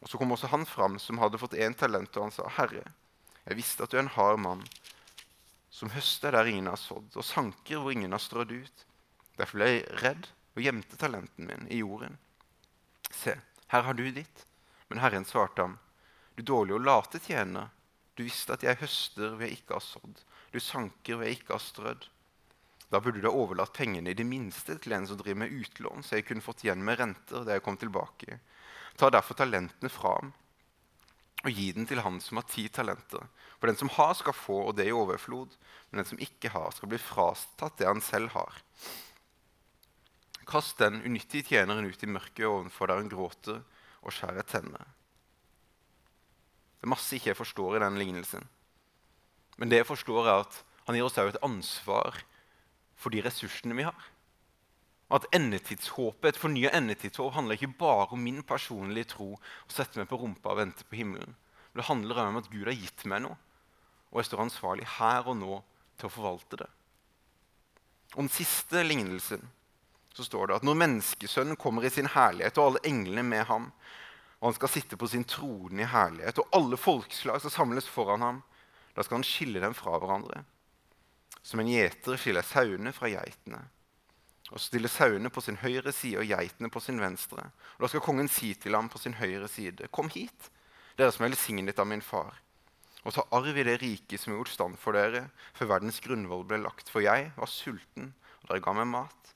Og 0.00 0.08
Så 0.08 0.18
kom 0.18 0.32
også 0.32 0.50
han 0.52 0.66
fram 0.68 0.98
som 0.98 1.18
hadde 1.18 1.40
fått 1.40 1.58
én 1.58 1.74
talent, 1.74 2.16
og 2.16 2.28
han 2.28 2.34
sa, 2.34 2.48
Herre, 2.48 2.84
jeg 3.44 3.56
visste 3.58 3.84
at 3.84 3.92
du 3.92 3.98
er 3.98 4.04
en 4.04 4.14
hard 4.16 4.40
mann, 4.40 4.64
som 5.70 5.90
høster 5.90 6.32
der 6.32 6.46
ingen 6.46 6.70
har 6.70 6.78
sådd, 6.78 7.16
og 7.16 7.24
sanker 7.24 7.82
hvor 7.82 7.92
ingen 7.92 8.12
har 8.12 8.22
strødd 8.22 8.52
ut. 8.52 8.84
Derfor 9.36 9.58
ble 9.58 9.70
jeg 9.70 9.86
redd 10.04 10.28
og 10.54 10.62
gjemte 10.62 10.96
talenten 11.00 11.48
min 11.48 11.66
i 11.72 11.80
jorden. 11.82 12.16
Se, 13.10 13.34
her 13.72 13.82
har 13.82 13.96
du 13.98 14.04
ditt. 14.06 14.46
Men 14.88 15.00
Herren 15.02 15.24
svarte 15.26 15.64
ham, 15.64 15.78
du 16.36 16.44
dårlige 16.44 16.76
og 16.78 16.84
late 16.86 17.18
tjener. 17.18 17.72
Du 18.14 18.22
visste 18.22 18.54
at 18.54 18.62
jeg 18.62 18.78
høster 18.80 19.34
hvor 19.34 19.46
jeg 19.46 19.58
ikke 19.58 19.76
har 19.76 19.84
sådd, 19.84 20.20
du 20.54 20.60
sanker 20.62 21.16
hvor 21.16 21.26
jeg 21.26 21.40
ikke 21.40 21.56
har 21.56 21.62
strødd. 21.62 22.06
Da 22.92 23.00
burde 23.02 23.18
du 23.18 23.26
ha 23.26 23.34
overlatt 23.34 23.74
pengene 23.74 24.12
i 24.12 24.16
det 24.18 24.26
minste 24.28 24.76
til 24.78 24.94
en 24.94 25.06
som 25.08 25.18
driver 25.18 25.40
med 25.42 25.54
utlån, 25.56 26.04
så 26.06 26.18
jeg 26.18 26.28
kunne 26.28 26.44
fått 26.44 26.62
igjen 26.62 26.84
med 26.84 27.00
renter 27.00 27.42
da 27.46 27.56
jeg 27.56 27.64
kom 27.66 27.78
tilbake. 27.80 28.38
Ta 28.94 29.10
derfor 29.10 29.38
talentene 29.40 29.90
fra 29.90 30.14
ham 30.20 30.34
og 31.44 31.52
gi 31.52 31.66
den 31.76 31.84
til 31.88 32.00
han 32.00 32.20
som 32.24 32.38
har 32.40 32.46
ti 32.48 32.64
talenter. 32.72 33.24
For 33.60 33.68
den 33.68 33.76
som 33.76 33.90
har, 33.92 34.14
skal 34.16 34.36
få, 34.36 34.62
og 34.70 34.76
det 34.78 34.86
i 34.88 34.94
overflod. 34.96 35.52
Men 35.90 36.00
den 36.00 36.08
som 36.08 36.20
ikke 36.22 36.52
har, 36.54 36.70
skal 36.72 36.88
bli 36.88 37.00
frastatt 37.00 37.76
det 37.80 37.88
han 37.88 38.00
selv 38.04 38.32
har. 38.32 38.56
Kast 40.48 40.80
den 40.80 41.02
unyttige 41.04 41.44
tjeneren 41.50 41.88
ut 41.88 42.04
i 42.04 42.08
mørket 42.08 42.48
ovenfor 42.48 42.88
der 42.88 43.00
hun 43.00 43.12
gråter 43.12 43.60
og 44.04 44.12
skjærer 44.12 44.48
tenner. 44.48 44.88
Det 46.84 46.90
er 46.90 46.98
masse 46.98 47.16
ikke 47.16 47.30
jeg 47.30 47.38
forstår 47.38 47.78
i 47.78 47.80
den 47.80 47.94
lignelsen. 47.96 48.42
Men 49.56 49.70
det 49.72 49.78
jeg 49.78 49.86
forstår, 49.88 50.26
er 50.28 50.42
at 50.42 50.58
han 50.84 50.98
gir 50.98 51.06
oss 51.06 51.14
også 51.16 51.32
et 51.32 51.46
ansvar 51.46 52.18
for 53.00 53.08
de 53.08 53.22
ressursene 53.24 53.72
vi 53.78 53.86
har. 53.86 54.10
At 55.08 55.24
endetidshåpet, 55.32 56.28
Et 56.28 56.36
fornya 56.36 56.74
endetidshåp 56.76 57.32
handler 57.32 57.56
ikke 57.56 57.78
bare 57.78 58.12
om 58.12 58.20
min 58.20 58.42
personlige 58.42 59.14
tro 59.14 59.30
og 59.32 59.72
sette 59.72 59.96
meg 59.96 60.10
på 60.10 60.20
rumpa 60.20 60.52
og 60.52 60.60
vente 60.60 60.84
på 60.84 61.00
himmelen. 61.00 61.32
Men 61.72 61.80
det 61.80 61.88
handler 61.88 62.20
om 62.26 62.36
at 62.36 62.52
Gud 62.52 62.68
har 62.68 62.76
gitt 62.76 63.06
meg 63.08 63.24
noe, 63.24 63.40
og 64.12 64.20
jeg 64.20 64.28
står 64.28 64.44
ansvarlig 64.44 64.84
her 64.98 65.24
og 65.24 65.40
nå 65.40 65.62
til 65.96 66.10
å 66.10 66.12
forvalte 66.12 66.60
det. 66.66 66.70
Om 68.12 68.28
siste 68.28 68.84
lignelsen 68.84 69.40
så 70.12 70.28
står 70.28 70.52
det 70.52 70.60
at 70.60 70.68
når 70.68 70.82
menneskesønnen 70.84 71.56
kommer 71.56 71.88
i 71.88 71.96
sin 71.96 72.12
herlighet, 72.12 72.60
og 72.60 72.74
alle 72.74 72.84
englene 72.92 73.24
med 73.24 73.48
ham, 73.48 73.72
og 74.44 74.50
han 74.50 74.56
skal 74.58 74.74
sitte 74.74 74.98
på 75.00 75.08
sin 75.08 75.24
trone 75.24 75.80
i 75.80 75.88
herlighet, 75.88 76.42
og 76.42 76.52
alle 76.52 76.76
folkeslag 76.76 77.40
skal 77.40 77.54
samles 77.54 77.88
foran 77.88 78.20
ham, 78.20 78.42
da 78.92 79.02
skal 79.02 79.22
han 79.22 79.26
skille 79.26 79.62
dem 79.64 79.72
fra 79.74 79.96
hverandre 79.96 80.44
som 81.44 81.60
en 81.60 81.68
gjeter 81.68 82.16
skiller 82.16 82.44
sauene 82.46 82.92
fra 82.96 83.10
geitene. 83.12 83.60
Og 84.52 84.60
stiller 84.60 84.92
sauene 84.92 85.30
på 85.32 85.42
sin 85.44 85.58
høyre 85.60 85.92
side 85.92 86.22
og 86.22 86.30
geitene 86.30 86.70
på 86.72 86.80
sin 86.80 87.00
venstre. 87.00 87.50
Og 87.76 87.84
Da 87.84 87.90
skal 87.92 88.04
kongen 88.04 88.28
si 88.28 88.54
til 88.54 88.74
ham 88.74 88.88
på 88.88 88.98
sin 88.98 89.16
høyre 89.20 89.48
side.: 89.48 89.88
Kom 89.92 90.08
hit, 90.08 90.50
dere 90.96 91.12
som 91.12 91.24
er 91.24 91.32
velsignet 91.32 91.78
av 91.78 91.86
min 91.86 92.02
far, 92.02 92.40
og 93.04 93.12
ta 93.12 93.26
arv 93.30 93.56
i 93.56 93.62
det 93.64 93.80
riket 93.82 94.20
som 94.20 94.32
er 94.32 94.38
gjort 94.38 94.54
stand 94.54 94.78
for 94.78 94.92
dere, 94.92 95.28
før 95.52 95.74
verdens 95.76 96.00
grunnvoll 96.00 96.44
ble 96.44 96.62
lagt. 96.64 96.88
For 96.88 97.00
jeg 97.04 97.32
var 97.36 97.46
sulten, 97.46 98.14
og 98.42 98.48
dere 98.48 98.64
ga 98.64 98.72
meg 98.72 98.86
mat. 98.86 99.33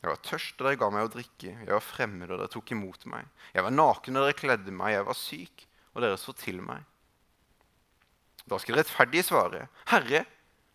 Jeg 0.00 0.08
var 0.08 0.20
tørst, 0.24 0.56
og 0.56 0.64
dere 0.64 0.78
ga 0.80 0.88
meg 0.94 1.06
å 1.06 1.12
drikke. 1.12 1.50
Jeg 1.52 1.72
var 1.74 1.84
fremmed, 1.84 2.30
og 2.30 2.40
dere 2.40 2.52
tok 2.52 2.72
imot 2.72 3.04
meg. 3.12 3.26
Jeg 3.52 3.66
var 3.66 3.74
naken, 3.74 4.16
og 4.16 4.24
dere 4.24 4.38
kledde 4.38 4.72
meg. 4.72 4.94
Jeg 4.94 5.06
var 5.10 5.18
syk, 5.18 5.66
og 5.92 6.04
dere 6.04 6.20
så 6.20 6.32
til 6.40 6.62
meg. 6.64 6.86
Da 8.48 8.58
skal 8.58 8.80
rettferdige 8.80 9.26
svare, 9.28 9.66
Herre, 9.92 10.24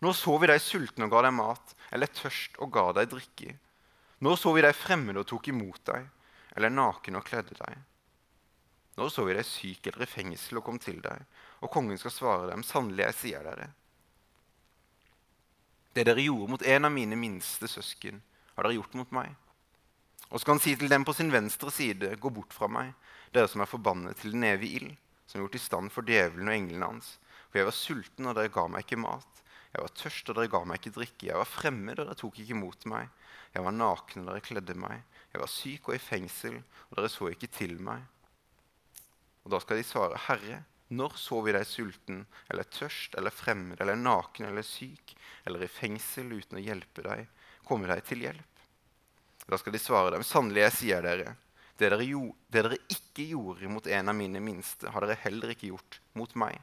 nå 0.04 0.12
så 0.14 0.36
vi 0.38 0.48
deg 0.48 0.62
sulten 0.62 1.06
og 1.06 1.12
ga 1.12 1.24
deg 1.26 1.34
mat, 1.36 1.74
eller 1.92 2.12
tørst 2.14 2.60
og 2.62 2.70
ga 2.72 2.86
deg 3.00 3.10
drikke. 3.10 3.56
Nå 4.24 4.36
så 4.38 4.52
vi 4.56 4.62
deg 4.64 4.76
fremmed 4.76 5.18
og 5.20 5.26
tok 5.28 5.50
imot 5.52 5.82
deg, 5.90 6.06
eller 6.56 6.72
naken 6.72 7.18
og 7.18 7.26
kledde 7.26 7.56
deg. 7.58 7.82
Nå 8.96 9.08
så 9.12 9.26
vi 9.26 9.34
deg 9.36 9.44
syk 9.44 9.90
eller 9.90 10.06
i 10.06 10.08
fengsel 10.08 10.60
og 10.60 10.64
kom 10.68 10.78
til 10.80 11.02
deg, 11.04 11.26
og 11.60 11.72
kongen 11.72 11.98
skal 12.00 12.14
svare 12.14 12.48
dem, 12.52 12.64
sannelig, 12.64 13.10
jeg 13.10 13.18
sier 13.20 13.44
dere. 13.44 13.68
Det 15.96 16.04
dere 16.06 16.24
gjorde 16.24 16.52
mot 16.54 16.64
en 16.64 16.88
av 16.88 16.92
mine 16.92 17.16
minste 17.20 17.68
søsken, 17.68 18.22
har 18.56 18.66
dere 18.66 18.78
gjort 18.78 18.96
mot 18.98 19.12
meg. 19.14 19.34
Og 20.30 20.40
så 20.40 20.48
kan 20.48 20.56
han 20.56 20.64
si 20.64 20.74
til 20.78 20.90
dem 20.90 21.04
på 21.06 21.14
sin 21.14 21.30
venstre 21.30 21.70
side, 21.70 22.16
gå 22.18 22.32
bort 22.34 22.54
fra 22.56 22.68
meg, 22.70 22.94
dere 23.34 23.50
som 23.50 23.62
er 23.62 23.70
forbannet 23.70 24.18
til 24.20 24.34
den 24.34 24.46
evige 24.48 24.80
ild, 24.80 24.94
som 25.26 25.38
er 25.38 25.46
gjort 25.46 25.58
i 25.58 25.62
stand 25.62 25.92
for 25.94 26.06
djevelen 26.08 26.50
og 26.50 26.56
englene 26.56 26.90
hans. 26.90 27.12
For 27.50 27.60
jeg 27.60 27.68
var 27.68 27.76
sulten, 27.76 28.30
og 28.30 28.38
dere 28.38 28.52
ga 28.54 28.66
meg 28.70 28.86
ikke 28.86 29.00
mat. 29.04 29.42
Jeg 29.74 29.84
var 29.84 29.94
tørst, 30.00 30.30
og 30.30 30.38
dere 30.38 30.50
ga 30.50 30.62
meg 30.66 30.80
ikke 30.80 30.94
drikke. 30.96 31.28
Jeg 31.28 31.38
var 31.38 31.50
fremmed, 31.50 32.00
og 32.00 32.08
dere 32.08 32.18
tok 32.18 32.40
ikke 32.42 32.56
imot 32.56 32.86
meg. 32.90 33.10
Jeg 33.54 33.66
var 33.66 33.76
naken, 33.76 34.24
og 34.24 34.32
dere 34.32 34.46
kledde 34.48 34.78
meg. 34.80 35.02
Jeg 35.32 35.42
var 35.42 35.52
syk 35.52 35.90
og 35.90 35.98
i 35.98 36.02
fengsel, 36.02 36.62
og 36.88 36.98
dere 36.98 37.12
så 37.12 37.30
ikke 37.30 37.50
til 37.52 37.76
meg. 37.84 38.02
Og 39.44 39.52
da 39.54 39.60
skal 39.62 39.78
de 39.78 39.86
svare, 39.86 40.18
Herre, 40.26 40.64
når 40.96 41.16
så 41.18 41.40
vi 41.42 41.54
deg 41.54 41.66
sulten 41.66 42.20
eller 42.50 42.66
tørst 42.70 43.16
eller 43.18 43.34
fremmed 43.34 43.80
eller 43.82 43.98
naken 43.98 44.46
eller 44.46 44.62
syk 44.62 45.16
eller 45.46 45.64
i 45.64 45.70
fengsel 45.70 46.30
uten 46.30 46.60
å 46.60 46.62
hjelpe 46.62 47.02
deg, 47.02 47.24
komme 47.66 47.90
deg 47.90 48.04
til 48.06 48.22
hjelp? 48.26 48.62
Da 49.46 49.58
skal 49.60 49.74
de 49.76 49.80
svare 49.82 50.14
dem, 50.14 50.24
sannelig, 50.26 50.64
jeg 50.64 50.76
sier 50.80 51.04
dere, 51.06 51.36
det 51.76 51.90
dere, 51.92 52.06
jo, 52.08 52.30
det 52.48 52.64
dere 52.64 52.78
ikke 52.90 53.28
gjorde 53.34 53.68
mot 53.70 53.86
en 53.86 54.10
av 54.10 54.16
mine 54.16 54.40
minste, 54.42 54.88
har 54.90 55.04
dere 55.04 55.18
heller 55.26 55.52
ikke 55.52 55.70
gjort 55.70 55.98
mot 56.16 56.32
meg. 56.40 56.56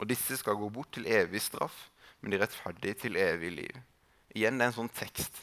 Og 0.00 0.08
disse 0.10 0.38
skal 0.40 0.58
gå 0.58 0.70
bort 0.74 0.94
til 0.96 1.06
evig 1.06 1.42
straff, 1.44 1.76
men 2.20 2.32
de 2.32 2.40
rettferdige 2.40 3.04
til 3.04 3.18
evig 3.20 3.52
liv. 3.52 3.82
Igjen 4.34 4.58
det 4.58 4.66
er 4.66 4.72
en 4.72 4.78
sånn 4.80 4.94
tekst 4.96 5.42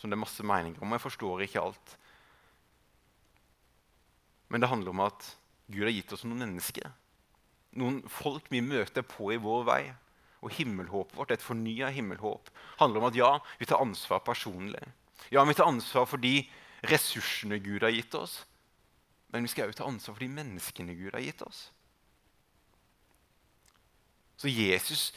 som 0.00 0.08
det 0.08 0.16
er 0.16 0.22
masse 0.22 0.44
meninger 0.46 0.80
om. 0.80 0.94
Jeg 0.96 1.04
forstår 1.04 1.44
ikke 1.44 1.60
alt. 1.60 1.96
Men 4.48 4.62
det 4.62 4.70
handler 4.72 4.94
om 4.94 5.02
at 5.04 5.26
Gud 5.70 5.84
har 5.84 5.92
gitt 5.92 6.14
oss 6.16 6.24
noen 6.24 6.40
mennesker. 6.40 6.88
Noen 7.78 8.00
folk 8.10 8.48
vi 8.50 8.62
møter 8.64 9.04
på 9.06 9.28
i 9.34 9.38
vår 9.38 9.66
vei. 9.68 9.82
Og 10.40 10.54
himmelhåpet 10.56 11.16
vårt, 11.18 11.34
et 11.34 11.44
fornya 11.44 11.90
himmelhåp, 11.92 12.48
handler 12.80 13.02
om 13.02 13.08
at 13.10 13.18
ja, 13.18 13.32
vi 13.60 13.68
tar 13.68 13.82
ansvar 13.82 14.22
personlig. 14.24 14.82
Ja, 15.28 15.44
vi 15.44 15.54
tar 15.54 15.68
ansvar 15.68 16.06
for 16.08 16.22
de 16.22 16.46
ressursene 16.88 17.58
Gud 17.60 17.84
har 17.84 17.92
gitt 17.92 18.14
oss. 18.16 18.40
Men 19.30 19.44
vi 19.44 19.52
skal 19.52 19.68
også 19.68 19.82
ta 19.82 19.90
ansvar 19.90 20.16
for 20.16 20.24
de 20.24 20.32
menneskene 20.32 20.96
Gud 20.96 21.12
har 21.14 21.22
gitt 21.22 21.42
oss. 21.44 21.68
Så 24.40 24.48
Jesus' 24.48 25.10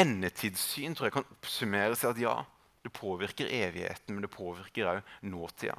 endetidssyn 0.00 0.96
tror 0.96 1.10
jeg 1.10 1.16
kan 1.18 1.28
oppsummeres 1.36 2.02
i 2.04 2.08
at 2.08 2.20
ja, 2.20 2.36
det 2.84 2.92
påvirker 2.96 3.50
evigheten, 3.52 4.14
men 4.14 4.24
det 4.24 4.32
påvirker 4.32 4.88
òg 4.88 5.14
nåtida. 5.28 5.76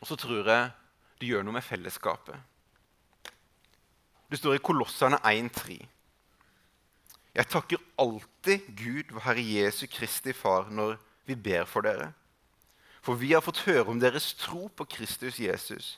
Og 0.00 0.08
så 0.08 0.16
tror 0.16 0.46
jeg 0.46 0.70
det 1.20 1.28
gjør 1.28 1.44
noe 1.44 1.58
med 1.58 1.66
fellesskapet. 1.66 2.38
Det 4.30 4.38
står 4.38 4.56
i 4.56 4.62
Kolosserne 4.62 5.18
1,3. 5.26 5.80
Jeg 7.34 7.46
takker 7.50 7.82
alltid 7.98 8.66
Gud, 8.78 9.10
vår 9.14 9.24
Herre 9.26 9.42
Jesu 9.42 9.86
Kristi 9.90 10.34
Far, 10.34 10.70
når 10.70 10.96
vi 11.26 11.34
ber 11.34 11.66
for 11.66 11.86
dere. 11.86 12.12
For 13.02 13.18
vi 13.18 13.32
har 13.32 13.42
fått 13.42 13.64
høre 13.66 13.88
om 13.90 14.00
deres 14.02 14.32
tro 14.38 14.68
på 14.76 14.86
Kristus 14.90 15.40
Jesus 15.42 15.96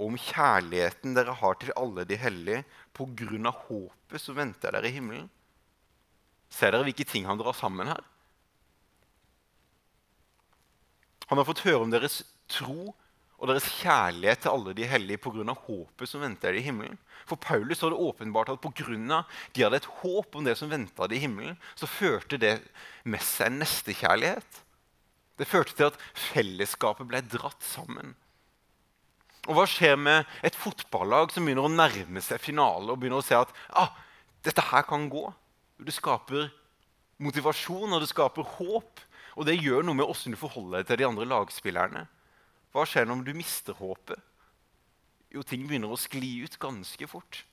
og 0.00 0.06
om 0.08 0.16
kjærligheten 0.16 1.12
dere 1.16 1.34
har 1.36 1.58
til 1.60 1.74
alle 1.76 2.06
de 2.08 2.16
hellige 2.16 2.64
på 2.96 3.04
grunn 3.16 3.48
av 3.48 3.66
håpet 3.68 4.22
som 4.22 4.38
venter 4.38 4.72
dere 4.72 4.88
i 4.88 4.94
himmelen. 4.94 5.28
Ser 6.50 6.72
dere 6.72 6.86
hvilke 6.88 7.04
ting 7.04 7.28
han 7.28 7.38
drar 7.38 7.56
sammen 7.56 7.90
her? 7.92 8.00
Han 11.28 11.38
har 11.38 11.46
fått 11.46 11.62
høre 11.66 11.84
om 11.84 11.92
deres 11.92 12.22
tro 12.50 12.94
og 13.40 13.48
deres 13.48 13.68
kjærlighet 13.80 14.42
til 14.44 14.52
alle 14.52 14.74
de 14.76 14.86
hellige 14.86 15.18
pga. 15.24 15.54
håpet 15.66 16.08
som 16.08 16.20
venter 16.20 16.52
dem 16.52 16.60
i 16.60 16.64
himmelen. 16.66 16.98
For 17.24 17.40
Paulus 17.40 17.78
så 17.80 17.88
det 17.88 17.96
åpenbart 17.96 18.50
at 18.52 18.60
pga. 18.60 19.24
de 19.54 19.62
hadde 19.62 19.76
et 19.76 19.92
håp 20.02 20.36
om 20.36 20.44
det 20.44 20.56
som 20.58 20.68
venta 20.68 21.06
dem 21.08 21.16
i 21.16 21.20
himmelen, 21.20 21.56
så 21.74 21.86
førte 21.86 22.36
det 22.36 22.60
med 23.04 23.20
seg 23.20 23.46
en 23.46 23.62
nestekjærlighet. 23.64 24.60
Det 25.40 25.48
førte 25.48 25.72
til 25.72 25.88
at 25.88 26.00
fellesskapet 26.12 27.08
ble 27.08 27.22
dratt 27.24 27.64
sammen. 27.64 28.14
Og 29.48 29.56
hva 29.56 29.64
skjer 29.64 29.96
med 29.96 30.28
et 30.44 30.56
fotballag 30.56 31.32
som 31.32 31.46
begynner 31.46 31.64
å 31.64 31.72
nærme 31.72 32.20
seg 32.20 32.42
finale 32.42 32.92
og 32.92 33.00
begynner 33.00 33.22
å 33.22 33.24
se 33.24 33.38
at 33.38 33.48
ah, 33.72 33.94
dette 34.44 34.60
her 34.68 34.84
kan 34.84 35.08
gå? 35.08 35.24
Det 35.80 35.96
skaper 35.96 36.50
motivasjon 37.24 37.88
og 37.88 38.02
det 38.02 38.10
skaper 38.12 38.44
håp. 38.58 39.00
Og 39.40 39.46
det 39.48 39.56
gjør 39.56 39.86
noe 39.86 39.96
med 39.96 40.04
hvordan 40.04 40.34
du 40.34 40.36
forholder 40.36 40.82
deg 40.82 40.90
til 40.90 41.00
de 41.00 41.08
andre 41.08 41.28
lagspillerne. 41.30 42.04
Hva 42.74 42.86
skjer 42.86 43.08
når 43.08 43.24
du 43.26 43.32
mister 43.34 43.76
håpet? 43.78 44.18
Jo, 45.30 45.42
ting 45.46 45.62
begynner 45.66 45.92
å 45.92 45.98
skli 45.98 46.40
ut 46.44 46.58
ganske 46.60 47.06
fort. 47.10 47.44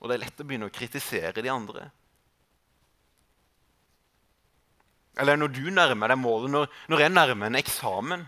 Og 0.00 0.08
det 0.08 0.16
er 0.16 0.24
lett 0.24 0.40
å 0.42 0.46
begynne 0.46 0.70
å 0.70 0.74
kritisere 0.74 1.42
de 1.44 1.50
andre. 1.52 1.90
Eller 5.20 5.36
når 5.36 5.52
du 5.52 5.66
nærmer 5.74 6.10
deg 6.10 6.20
målet, 6.20 6.50
når, 6.54 6.70
når 6.90 7.04
jeg 7.04 7.12
nærmer 7.12 7.50
en 7.50 7.60
eksamen, 7.60 8.24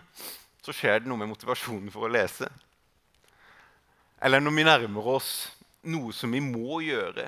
så 0.63 0.75
skjer 0.75 1.01
det 1.01 1.09
noe 1.09 1.19
med 1.19 1.31
motivasjonen 1.31 1.91
for 1.91 2.07
å 2.07 2.11
lese. 2.11 2.47
Eller 4.23 4.43
når 4.43 4.55
vi 4.55 4.67
nærmer 4.67 5.09
oss 5.15 5.31
noe 5.89 6.13
som 6.15 6.31
vi 6.31 6.39
må 6.43 6.79
gjøre. 6.85 7.27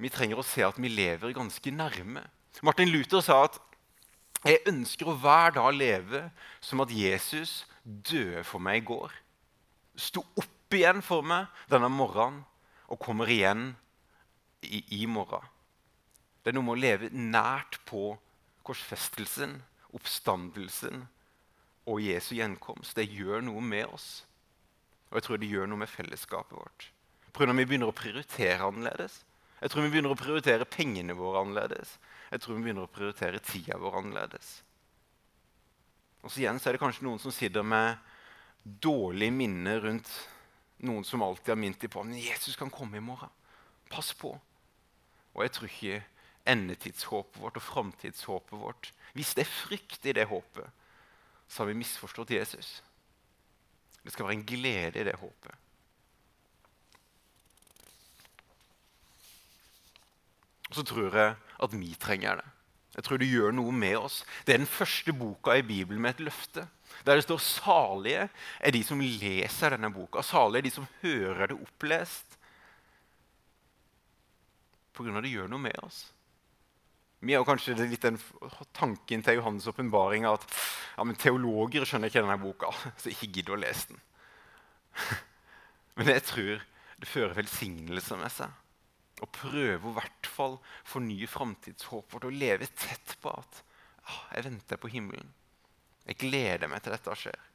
Vi 0.00 0.10
trenger 0.12 0.40
å 0.40 0.46
se 0.46 0.62
at 0.64 0.78
vi 0.80 0.90
lever 0.92 1.34
ganske 1.36 1.72
nærme. 1.74 2.22
Martin 2.66 2.90
Luther 2.92 3.22
sa 3.24 3.44
at 3.46 3.58
jeg 4.46 4.62
ønsker 4.70 5.10
å 5.10 5.16
hver 5.20 5.52
dag 5.56 5.74
leve 5.76 6.22
som 6.64 6.80
at 6.84 6.92
Jesus 6.94 7.64
døde 7.84 8.44
for 8.48 8.62
meg 8.62 8.80
i 8.80 8.86
går. 8.88 9.12
Sto 10.00 10.24
opp 10.38 10.76
igjen 10.76 11.02
for 11.04 11.26
meg 11.26 11.50
denne 11.68 11.90
morgenen 11.92 12.44
og 12.90 13.00
kommer 13.02 13.30
igjen 13.30 13.72
i, 14.64 14.80
i 15.02 15.06
morgen. 15.06 15.44
Det 16.40 16.50
er 16.50 16.56
noe 16.56 16.66
med 16.66 16.78
å 16.78 16.80
leve 16.80 17.10
nært 17.12 17.78
på 17.88 18.14
korsfestelsen, 18.66 19.58
oppstandelsen 19.96 21.04
og 21.90 22.00
Jesu 22.04 22.32
gjenkomst. 22.38 22.96
Det 22.96 23.08
gjør 23.10 23.44
noe 23.44 23.60
med 23.64 23.92
oss. 23.92 24.22
Og 25.10 25.18
jeg 25.18 25.26
tror 25.26 25.40
det 25.42 25.50
gjør 25.50 25.68
noe 25.68 25.82
med 25.82 25.90
fellesskapet 25.90 26.56
vårt. 26.56 26.88
Tror 27.34 27.52
vi 27.52 27.66
begynner 27.66 27.90
å 27.90 27.96
prioritere 27.96 28.66
annerledes. 28.66 29.20
Jeg 29.60 29.72
tror 29.72 29.84
vi 29.84 29.92
begynner 29.92 30.14
å 30.14 30.18
prioritere 30.18 30.66
pengene 30.68 31.14
våre 31.18 31.42
annerledes. 31.44 31.98
Jeg 32.30 32.42
tror 32.42 32.56
vi 32.56 32.64
begynner 32.64 32.86
å 32.86 32.92
prioritere 32.92 33.42
tida 33.42 33.78
vår 33.80 33.96
annerledes. 34.00 34.60
Og 36.22 36.30
så 36.30 36.42
igjen 36.42 36.60
så 36.60 36.70
er 36.70 36.76
det 36.76 36.82
kanskje 36.82 37.06
noen 37.06 37.20
som 37.22 37.34
sitter 37.34 37.64
med 37.66 37.98
dårlige 38.62 39.34
minner 39.34 39.80
rundt 39.82 40.10
noen 40.84 41.04
som 41.04 41.24
alltid 41.24 41.54
har 41.54 41.60
minnet 41.60 41.80
dem 41.82 41.92
på 41.92 42.04
at 42.04 42.16
Jesus 42.16 42.56
kan 42.60 42.72
komme 42.72 43.00
i 43.00 43.04
morgen. 43.04 43.32
Pass 43.90 44.12
på. 44.16 44.34
Og 45.34 45.42
jeg 45.44 45.54
tror 45.56 45.70
ikke 45.70 46.02
endetidshåpet 46.50 47.40
vårt 47.42 47.58
og 47.58 47.66
framtidshåpet 47.66 48.58
vårt 48.58 48.92
Hvis 49.12 49.34
det 49.34 49.42
er 49.42 49.50
frykt 49.50 50.06
i 50.06 50.12
det 50.14 50.28
håpet, 50.30 50.66
så 51.48 51.62
har 51.62 51.66
vi 51.66 51.80
misforstått 51.80 52.30
Jesus. 52.30 52.78
Det 54.04 54.12
skal 54.14 54.28
være 54.28 54.36
en 54.38 54.46
glede 54.46 55.00
i 55.00 55.06
det 55.08 55.16
håpet. 55.18 55.56
Og 60.70 60.78
så 60.78 60.84
tror 60.86 61.16
jeg 61.18 61.34
at 61.60 61.74
vi 61.76 61.94
trenger 62.00 62.40
det. 62.40 62.48
Jeg 62.96 63.06
tror 63.06 63.20
det 63.22 63.30
gjør 63.30 63.54
noe 63.54 63.72
med 63.72 63.96
oss. 64.00 64.20
Det 64.44 64.54
er 64.54 64.62
den 64.62 64.70
første 64.70 65.14
boka 65.14 65.54
i 65.54 65.66
Bibelen 65.66 66.02
med 66.02 66.16
et 66.16 66.24
løfte. 66.26 66.66
Der 67.06 67.16
det 67.16 67.24
står 67.24 67.38
'salige 67.38 68.28
er 68.60 68.70
de 68.70 68.82
som 68.84 69.00
leser 69.00 69.70
denne 69.70 69.92
boka'. 69.94 70.22
Salige 70.22 70.58
er 70.58 70.62
de 70.62 70.70
som 70.70 70.86
hører 71.02 71.46
det 71.46 71.60
opplest. 71.60 72.38
På 74.92 75.04
grunn 75.04 75.16
av 75.16 75.22
det 75.22 75.30
gjør 75.30 75.48
noe 75.48 75.62
med 75.62 75.78
oss. 75.82 76.10
Vi 77.20 77.32
har 77.32 77.44
kanskje 77.44 77.76
litt 77.76 78.02
den 78.02 78.18
tanken 78.72 79.22
til 79.22 79.36
Johannes' 79.38 79.68
åpenbaring 79.68 80.24
at 80.24 80.44
ja, 80.96 81.04
men 81.04 81.16
teologer 81.16 81.84
skjønner 81.84 82.08
ikke 82.08 82.22
denne 82.24 82.38
boka, 82.40 82.72
så 83.00 83.12
ikke 83.12 83.30
gidd 83.32 83.50
å 83.50 83.60
lese 83.60 83.92
den. 83.92 84.00
Men 85.96 86.06
jeg 86.06 86.22
tror 86.22 86.62
det 87.00 87.08
fører 87.08 87.34
velsignelse 87.36 88.16
med 88.16 88.32
seg. 88.32 88.50
Å 89.20 89.28
prøve 89.28 89.90
å 89.90 89.94
hvert 89.96 90.28
fall 90.28 90.56
fornye 90.88 91.28
framtidshåpet 91.28 92.24
og 92.24 92.36
leve 92.40 92.68
tett 92.72 93.16
på 93.20 93.32
at 93.32 93.62
ah, 94.08 94.22
jeg 94.36 94.46
venter 94.48 94.80
på 94.80 94.90
himmelen. 94.92 95.28
Jeg 96.08 96.20
gleder 96.22 96.70
meg 96.70 96.82
til 96.82 96.94
dette 96.94 97.16
skjer. 97.18 97.48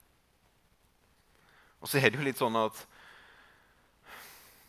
Og 1.82 1.90
så 1.90 2.00
er 2.00 2.10
det 2.10 2.20
jo 2.20 2.26
litt 2.26 2.40
sånn 2.42 2.56
at 2.60 2.86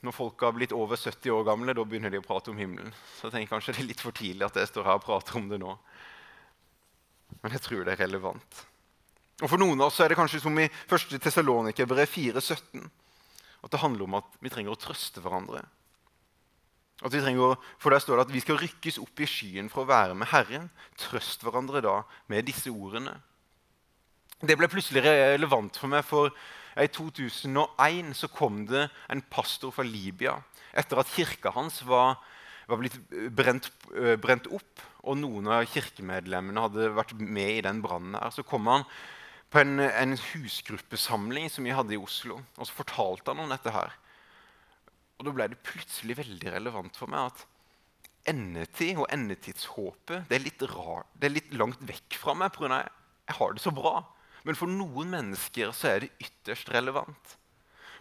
når 0.05 0.15
folk 0.15 0.43
har 0.45 0.55
blitt 0.55 0.75
over 0.77 0.99
70 1.01 1.33
år 1.33 1.45
gamle, 1.49 1.75
da 1.75 1.85
begynner 1.85 2.13
de 2.13 2.21
å 2.21 2.25
prate 2.25 2.53
om 2.53 2.59
himmelen. 2.61 2.93
Så 3.17 3.27
jeg 3.27 3.35
tenker 3.35 3.57
kanskje 3.57 3.75
det 3.75 3.83
er 3.83 3.89
litt 3.91 4.03
for 4.05 4.15
tidlig 4.15 4.47
at 4.47 4.59
jeg 4.61 4.71
står 4.71 4.87
her 4.87 5.01
og 5.01 5.07
prater 5.07 5.39
om 5.41 5.49
det 5.51 5.59
nå. 5.63 5.73
Men 7.43 7.57
jeg 7.57 7.65
tror 7.65 7.85
det 7.85 7.97
er 7.97 8.05
relevant. 8.05 8.61
Og 9.43 9.51
For 9.51 9.61
noen 9.61 9.81
av 9.81 9.91
oss 9.91 9.99
er 10.01 10.13
det 10.13 10.19
kanskje 10.19 10.41
som 10.45 10.57
i 10.61 10.69
1. 10.69 11.17
Tessalonikerbrev 11.21 12.09
4,17. 12.09 12.85
At 13.67 13.73
det 13.73 13.83
handler 13.83 14.07
om 14.07 14.19
at 14.21 14.39
vi 14.41 14.53
trenger 14.53 14.77
å 14.77 14.81
trøste 14.81 15.21
hverandre. 15.25 15.65
At 17.05 17.13
vi 17.13 17.21
trenger, 17.21 17.57
for 17.79 17.91
Der 17.91 18.01
står 18.01 18.17
det 18.17 18.27
at 18.27 18.33
vi 18.33 18.41
skal 18.41 18.61
rykkes 18.61 18.99
opp 18.99 19.21
i 19.21 19.29
skyen 19.29 19.69
for 19.69 19.85
å 19.85 19.91
være 19.91 20.15
med 20.17 20.31
Herren. 20.33 20.71
Trøst 20.97 21.45
hverandre 21.45 21.83
da 21.85 22.03
med 22.33 22.47
disse 22.49 22.73
ordene. 22.73 23.19
Det 24.41 24.57
ble 24.57 24.69
plutselig 24.69 25.05
relevant 25.05 25.77
for 25.77 25.93
meg, 25.93 26.05
for 26.05 26.33
i 26.77 26.89
2001 26.93 28.13
så 28.17 28.29
kom 28.29 28.67
det 28.69 28.89
en 29.09 29.23
pastor 29.33 29.73
fra 29.73 29.85
Libya 29.85 30.37
etter 30.77 31.01
at 31.01 31.09
kirka 31.09 31.53
hans 31.55 31.81
var, 31.89 32.19
var 32.69 32.81
blitt 32.83 32.99
brent, 33.33 33.71
eh, 33.97 34.17
brent, 34.21 34.49
opp, 34.53 34.83
og 35.07 35.17
noen 35.17 35.49
av 35.49 35.65
kirkemedlemmene 35.73 36.65
hadde 36.67 36.91
vært 36.93 37.15
med 37.17 37.53
i 37.55 37.65
den 37.65 37.81
brannen. 37.81 38.19
Så 38.35 38.45
kom 38.45 38.69
han 38.69 38.85
på 39.49 39.63
en, 39.63 39.81
en, 39.81 40.17
husgruppesamling 40.35 41.49
som 41.53 41.65
vi 41.65 41.73
hadde 41.73 41.95
i 41.97 42.01
Oslo, 42.01 42.43
og 42.59 42.69
så 42.69 42.77
fortalte 42.77 43.33
han 43.33 43.45
om 43.47 43.55
dette 43.55 43.73
her. 43.73 43.95
Og 45.17 45.27
Da 45.27 45.33
ble 45.33 45.49
det 45.53 45.63
plutselig 45.65 46.19
veldig 46.19 46.53
relevant 46.53 46.99
for 46.99 47.11
meg 47.11 47.31
at 47.31 47.47
endetid 48.27 48.99
og 48.99 49.09
endetidshåpet 49.15 50.27
det 50.29 50.37
er 50.37 50.45
litt, 50.45 50.63
rar, 50.75 51.07
det 51.15 51.29
er 51.29 51.37
litt 51.37 51.53
langt 51.55 51.83
vekk 51.87 52.19
fra 52.21 52.35
meg 52.35 52.53
pga. 52.53 52.83
jeg 52.83 53.39
har 53.39 53.55
det 53.55 53.63
så 53.63 53.73
bra. 53.75 54.03
Men 54.47 54.59
for 54.59 54.71
noen 54.71 55.11
mennesker 55.11 55.73
så 55.75 55.95
er 55.95 56.05
det 56.05 56.13
ytterst 56.23 56.71
relevant. 56.75 57.37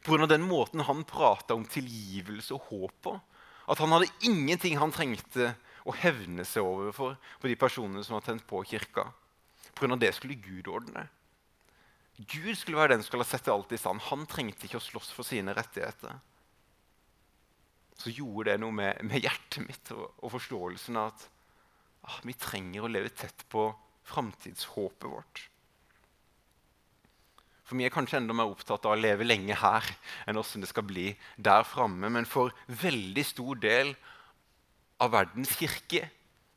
Pga. 0.05 0.27
den 0.29 0.45
måten 0.45 0.83
han 0.85 1.05
prata 1.07 1.55
om 1.55 1.65
tilgivelse 1.65 2.53
og 2.53 2.67
håp 2.69 2.97
på. 3.01 3.15
At 3.67 3.79
han 3.81 3.93
hadde 3.95 4.11
ingenting 4.21 4.77
han 4.77 4.93
trengte 4.93 5.55
å 5.85 5.93
hevne 5.93 6.45
seg 6.45 6.65
over 6.65 6.91
for 6.93 7.17
på 7.41 7.49
de 7.49 7.55
personene 7.57 8.03
som 8.05 8.17
var 8.17 8.25
tent 8.25 8.45
på 8.45 8.61
kirka. 8.65 9.07
Pga. 9.73 9.95
det 9.97 10.13
skulle 10.13 10.35
Gud 10.35 10.67
ordne. 10.67 11.07
Gud 12.17 12.55
skulle 12.55 12.77
være 12.77 12.95
den 12.95 13.03
som 13.03 13.11
skulle 13.11 13.27
sette 13.27 13.51
alt 13.51 13.73
i 13.75 13.77
stand. 13.77 13.99
Han 14.07 14.25
trengte 14.29 14.67
ikke 14.67 14.79
å 14.79 14.85
slåss 14.85 15.11
for 15.11 15.27
sine 15.27 15.53
rettigheter. 15.57 16.21
Så 17.95 18.11
gjorde 18.11 18.51
det 18.51 18.59
noe 18.61 18.75
med, 18.75 19.01
med 19.07 19.23
hjertet 19.23 19.63
mitt 19.63 19.91
og, 19.95 20.09
og 20.19 20.33
forståelsen 20.35 20.99
av 20.99 21.13
at 21.13 21.27
ah, 22.09 22.21
vi 22.27 22.35
trenger 22.37 22.85
å 22.85 22.91
leve 22.91 23.11
tett 23.15 23.45
på 23.51 23.69
framtidshåpet 24.05 25.07
vårt. 25.09 25.45
For 27.65 27.79
vi 27.79 27.87
er 27.87 27.93
kanskje 27.93 28.19
enda 28.19 28.35
mer 28.37 28.51
opptatt 28.51 28.85
av 28.85 28.93
å 28.93 28.99
leve 28.99 29.25
lenge 29.25 29.55
her 29.57 29.87
enn 30.27 30.37
hvordan 30.37 30.61
det 30.61 30.69
skal 30.69 30.85
bli 30.85 31.07
der 31.41 31.65
framme. 31.65 32.11
Men 32.13 32.27
for 32.29 32.53
veldig 32.69 33.25
stor 33.25 33.57
del 33.63 33.95
av 35.01 35.15
verdens 35.15 35.55
kirke, 35.57 36.05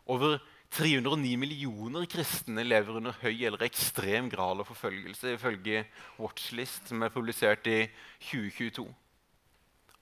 over 0.09 0.37
309 0.77 1.39
millioner 1.41 2.05
kristne, 2.13 2.65
lever 2.65 3.01
under 3.01 3.17
høy 3.23 3.33
eller 3.49 3.65
ekstrem 3.65 4.29
grad 4.33 4.61
av 4.61 4.69
forfølgelse, 4.69 5.33
ifølge 5.39 5.87
Watchlist, 6.21 6.91
som 6.91 7.03
er 7.03 7.13
publisert 7.15 7.69
i 7.73 7.87
2022. 8.29 8.85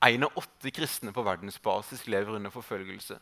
Én 0.04 0.26
av 0.26 0.36
åtte 0.36 0.70
kristne 0.74 1.12
på 1.12 1.24
verdensbasis 1.24 2.04
lever 2.10 2.36
under 2.36 2.52
forfølgelse. 2.52 3.16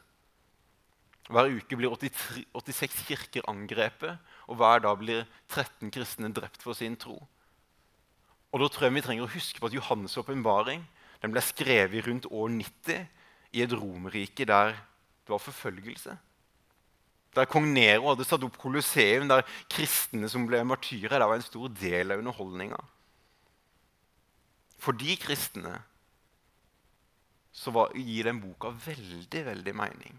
Hver 1.31 1.53
uke 1.55 1.77
blir 1.79 1.95
83, 1.95 2.43
86 2.53 2.97
kirker 3.09 3.47
angrepet, 3.49 4.19
og 4.51 4.59
hver 4.61 4.83
dag 4.85 4.99
blir 5.01 5.23
13 5.49 5.93
kristne 5.95 6.29
drept 6.35 6.61
for 6.63 6.77
sin 6.77 6.97
tro. 6.97 7.17
Og 8.53 8.61
Da 8.61 8.69
tror 8.69 8.87
jeg 8.87 8.95
vi 8.95 9.03
trenger 9.07 9.25
å 9.25 9.33
huske 9.33 9.61
på 9.61 9.67
at 9.67 9.75
Johannes' 9.75 10.19
åpenbaring 10.21 10.85
ble 11.25 11.41
skrevet 11.41 12.05
rundt 12.05 12.27
år 12.29 12.51
90 12.53 13.07
i 13.57 13.63
et 13.65 13.73
romerrike 13.73 14.45
der 14.45 14.75
det 14.75 15.33
var 15.33 15.41
forfølgelse. 15.41 16.13
Der 17.35 17.49
kong 17.51 17.73
Nero 17.73 18.11
hadde 18.11 18.27
satt 18.29 18.45
opp 18.47 18.59
Colosseum, 18.61 19.27
der 19.27 19.47
kristne 19.73 20.29
som 20.31 20.45
ble 20.47 20.61
martyrer, 20.69 21.17
det 21.19 21.27
var 21.27 21.41
en 21.41 21.47
stor 21.47 21.73
del 21.81 22.13
av 22.13 22.21
underholdninga. 22.21 22.79
For 24.79 24.93
de 24.93 25.17
kristne 25.17 25.81
så 27.55 27.71
var, 27.71 27.93
gir 27.95 28.27
den 28.27 28.41
boka 28.43 28.73
veldig, 28.85 29.45
veldig 29.47 29.75
mening. 29.79 30.17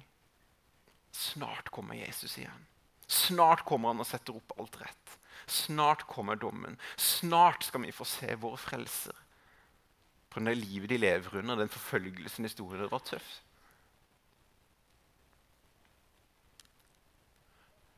Snart 1.12 1.68
kommer 1.70 2.00
Jesus 2.00 2.38
igjen. 2.40 2.68
Snart 3.12 3.66
kommer 3.68 3.92
han 3.92 4.00
og 4.00 4.08
setter 4.08 4.38
opp 4.40 4.56
alt 4.56 4.78
rett. 4.80 5.18
Snart 5.52 6.06
kommer 6.10 6.40
dommen. 6.40 6.80
Snart 6.96 7.68
skal 7.68 7.84
vi 7.84 7.92
få 7.94 8.08
se 8.08 8.32
vår 8.40 8.56
frelser. 8.58 9.18
På 10.32 10.40
det 10.44 10.56
livet 10.60 10.90
de 10.90 11.00
lever 11.00 11.38
under, 11.42 11.60
den 11.60 11.72
forfølgelsen 11.72 12.48
historien 12.48 12.86
det 12.86 12.92
var 12.92 13.04
tøff. 13.04 13.28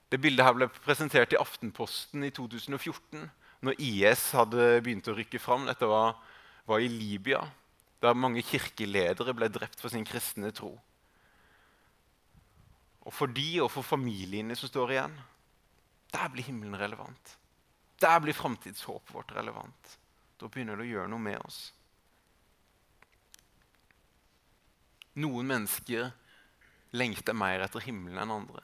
Det 0.10 0.22
bildet 0.24 0.46
her 0.48 0.56
ble 0.56 0.70
presentert 0.82 1.34
i 1.36 1.40
Aftenposten 1.40 2.24
i 2.24 2.32
2014, 2.32 3.30
når 3.66 3.82
IS 3.84 4.30
hadde 4.38 4.68
begynt 4.82 5.10
å 5.12 5.16
rykke 5.18 5.42
fram. 5.42 5.66
Dette 5.68 5.90
var, 5.90 6.16
var 6.70 6.82
i 6.82 6.90
Libya, 6.90 7.42
der 8.04 8.18
mange 8.18 8.44
kirkeledere 8.46 9.34
ble 9.34 9.50
drept 9.50 9.82
for 9.82 9.94
sin 9.94 10.06
kristne 10.06 10.52
tro. 10.56 10.76
Og 13.08 13.14
for 13.16 13.32
de 13.32 13.62
og 13.64 13.72
for 13.72 13.88
familiene 13.88 14.56
som 14.60 14.70
står 14.70 14.94
igjen, 14.94 15.16
der 16.14 16.30
blir 16.32 16.46
himmelen 16.46 16.78
relevant. 16.80 17.38
Der 18.02 18.20
blir 18.22 18.36
framtidshåpet 18.38 19.14
vårt 19.16 19.32
relevant. 19.36 19.98
Da 20.38 20.50
begynner 20.52 20.78
det 20.78 20.86
å 20.86 20.92
gjøre 20.92 21.12
noe 21.12 21.24
med 21.24 21.40
oss. 21.42 21.62
Noen 25.18 25.48
mennesker 25.50 26.12
lengter 26.94 27.34
mer 27.34 27.64
etter 27.66 27.82
himmelen 27.88 28.20
enn 28.22 28.36
andre. 28.36 28.62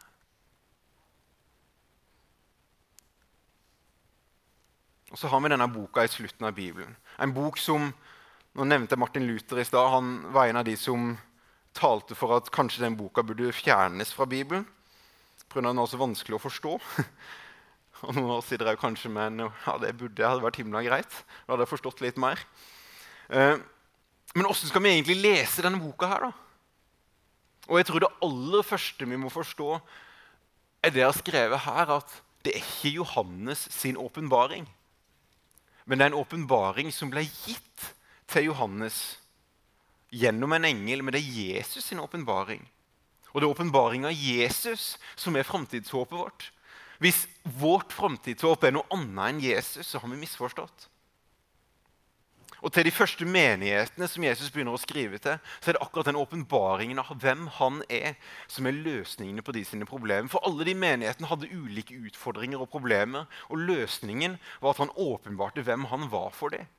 Og 5.13 5.19
Så 5.19 5.29
har 5.29 5.41
vi 5.41 5.49
denne 5.49 5.69
boka 5.69 6.03
i 6.03 6.09
slutten 6.09 6.45
av 6.45 6.55
Bibelen. 6.57 6.95
En 7.21 7.33
bok 7.33 7.57
som 7.61 7.91
nå 8.53 8.65
nevnte 8.69 8.97
Martin 8.99 9.25
Luther 9.25 9.59
i 9.59 9.65
stad. 9.65 9.89
Han 9.89 10.31
var 10.33 10.47
en 10.47 10.59
av 10.61 10.65
de 10.67 10.75
som 10.77 11.15
talte 11.73 12.13
for 12.17 12.35
at 12.37 12.51
kanskje 12.53 12.83
den 12.83 12.97
boka 12.97 13.23
burde 13.25 13.53
fjernes 13.55 14.13
fra 14.13 14.27
Bibelen. 14.29 14.67
Pga. 15.49 15.61
den 15.61 15.81
var 15.81 15.89
så 15.89 15.97
vanskelig 15.97 16.37
å 16.37 16.43
forstå. 16.43 16.77
Og 18.03 18.17
noen 18.17 18.35
oss 18.35 18.49
sitter 18.51 18.75
kanskje 18.77 19.09
med 19.09 19.31
en, 19.31 19.49
ja, 19.49 19.75
det 19.81 19.93
burde 19.97 20.27
hadde 20.27 20.43
vært 20.43 20.59
himla 20.61 20.83
greit. 20.85 21.19
Da 21.45 21.53
hadde 21.53 21.65
jeg 21.65 21.71
forstått 21.71 22.03
litt 22.03 22.19
mer. 22.21 22.41
Eh, 23.29 23.57
men 24.35 24.49
åssen 24.49 24.69
skal 24.69 24.83
vi 24.83 24.91
egentlig 24.91 25.21
lese 25.23 25.63
denne 25.63 25.81
boka 25.81 26.09
her, 26.11 26.27
da? 26.27 26.31
Og 27.71 27.79
jeg 27.79 27.87
tror 27.87 28.03
det 28.03 28.11
aller 28.25 28.65
første 28.67 29.07
vi 29.07 29.17
må 29.17 29.31
forstå, 29.31 29.69
er 30.83 30.91
det 30.91 30.99
jeg 30.99 31.07
har 31.07 31.19
skrevet 31.21 31.63
her, 31.63 31.93
at 31.95 32.15
det 32.43 32.57
er 32.57 32.65
ikke 32.65 32.97
Johannes 32.97 33.65
sin 33.71 33.97
åpenbaring. 33.97 34.67
Men 35.87 35.99
det 35.99 36.05
er 36.05 36.11
en 36.11 36.19
åpenbaring 36.19 36.91
som 36.91 37.11
ble 37.13 37.23
gitt 37.23 37.93
til 38.29 38.49
Johannes 38.51 38.99
gjennom 40.13 40.53
en 40.53 40.67
engel, 40.69 41.03
men 41.03 41.15
det 41.15 41.23
er 41.23 41.41
Jesus 41.57 41.89
sin 41.89 42.01
åpenbaring. 42.03 42.63
Og 43.33 43.41
det 43.41 43.47
er 43.47 43.55
åpenbaringa 43.55 44.11
av 44.11 44.17
Jesus 44.17 44.97
som 45.17 45.35
er 45.35 45.47
framtidshåpet 45.47 46.17
vårt. 46.17 46.49
Hvis 47.01 47.25
vårt 47.59 47.91
framtidshåp 47.91 48.63
er 48.63 48.75
noe 48.75 48.87
annet 48.93 49.23
enn 49.31 49.41
Jesus, 49.43 49.89
så 49.89 49.99
har 49.99 50.11
vi 50.11 50.21
misforstått. 50.21 50.89
Og 52.63 52.71
Til 52.71 52.85
de 52.87 52.93
første 52.95 53.25
menighetene 53.27 54.07
som 54.07 54.23
Jesus 54.23 54.51
begynner 54.53 54.77
å 54.77 54.79
skrive 54.79 55.17
til, 55.19 55.35
så 55.59 55.69
er 55.69 55.75
det 55.75 55.81
akkurat 55.83 56.07
den 56.07 56.19
åpenbaringen 56.19 57.01
av 57.01 57.09
hvem 57.19 57.49
han 57.57 57.81
er, 57.91 58.15
som 58.47 58.69
er 58.69 58.77
løsningene 58.85 59.43
på 59.43 59.51
de 59.51 59.65
sine 59.67 59.87
problemer. 59.89 60.31
For 60.31 60.45
alle 60.47 60.63
de 60.69 60.77
menighetene 60.77 61.27
hadde 61.27 61.51
ulike 61.51 61.97
utfordringer 62.07 62.63
og 62.63 62.71
problemer, 62.71 63.27
og 63.51 63.65
løsningen 63.67 64.37
var 64.63 64.77
at 64.77 64.85
han 64.85 64.95
åpenbarte 64.95 65.65
hvem 65.67 65.89
han 65.91 66.07
var 66.13 66.31
for 66.37 66.55
dem. 66.55 66.69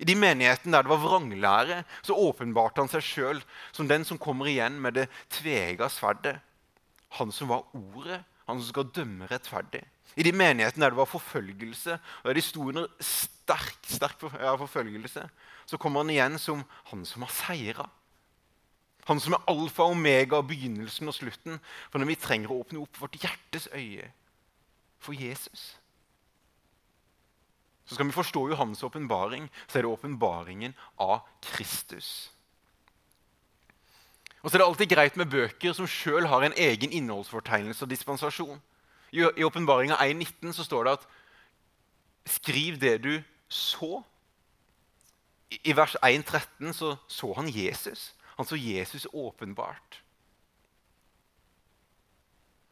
I 0.00 0.06
de 0.08 0.16
menighetene 0.16 0.72
der 0.72 0.86
det 0.86 0.92
var 0.94 1.02
vranglære, 1.02 1.82
så 2.00 2.16
åpenbarte 2.16 2.80
han 2.80 2.88
seg 2.88 3.04
sjøl 3.04 3.42
som 3.68 3.88
den 3.88 4.06
som 4.08 4.20
kommer 4.20 4.48
igjen 4.48 4.78
med 4.80 4.96
det 4.96 5.06
tvega 5.36 5.90
sverdet. 5.92 6.38
Han 7.20 7.32
som 7.34 7.50
var 7.52 7.66
ordet, 7.76 8.22
han 8.48 8.60
som 8.60 8.68
skal 8.70 8.92
dømme 8.96 9.28
rettferdig. 9.28 9.82
I 10.16 10.24
de 10.26 10.32
menighetene 10.32 10.86
der 10.86 10.94
det 10.94 11.02
var 11.02 11.10
forfølgelse, 11.10 11.98
og 12.22 12.30
der 12.30 12.38
de 12.38 12.44
sto 12.44 12.64
under 12.70 12.88
sterk, 13.04 13.76
sterk 13.86 14.24
forfølgelse, 14.24 15.26
så 15.68 15.78
kommer 15.78 16.02
han 16.02 16.14
igjen 16.14 16.38
som 16.40 16.64
han 16.90 17.04
som 17.04 17.26
har 17.26 17.34
seira. 17.34 17.86
Han 19.10 19.20
som 19.20 19.36
er 19.36 19.44
alfa 19.50 19.84
og 19.84 19.98
omega, 19.98 20.40
begynnelsen 20.40 21.08
og 21.10 21.16
slutten. 21.16 21.60
For 21.90 22.00
når 22.00 22.12
vi 22.12 22.18
trenger 22.20 22.52
å 22.52 22.60
åpne 22.62 22.82
opp 22.82 23.00
vårt 23.00 23.20
hjertes 23.20 23.68
øye 23.74 24.08
for 25.00 25.16
Jesus 25.16 25.79
så 27.90 27.94
skal 27.94 28.06
vi 28.06 28.12
forstå 28.12 28.40
Johannes' 28.52 28.84
åpenbaring, 28.84 29.50
så 29.66 29.78
er 29.78 29.82
det 29.82 29.90
åpenbaringen 29.90 30.74
av 31.02 31.24
Kristus. 31.42 32.30
Og 34.42 34.50
så 34.50 34.54
er 34.54 34.62
det 34.62 34.66
alltid 34.68 34.90
greit 34.92 35.16
med 35.18 35.26
bøker 35.26 35.74
som 35.74 35.88
sjøl 35.90 36.28
har 36.30 36.46
en 36.46 36.54
egen 36.54 36.94
innholdsfortegnelse 36.94 37.82
og 37.82 37.90
dispensasjon. 37.90 38.62
I 39.10 39.42
åpenbaringa 39.42 39.98
1.19 39.98 40.52
så 40.54 40.64
står 40.64 40.84
det 40.84 40.92
at 40.92 41.08
'skriv 42.26 42.78
det 42.78 43.02
du 43.02 43.22
så'. 43.50 44.04
I 45.50 45.76
vers 45.76 45.96
1.13 46.02 46.72
så 46.72 46.96
så 47.08 47.32
han 47.32 47.50
Jesus. 47.50 48.14
Han 48.36 48.46
så 48.46 48.56
Jesus 48.56 49.06
åpenbart. 49.12 50.02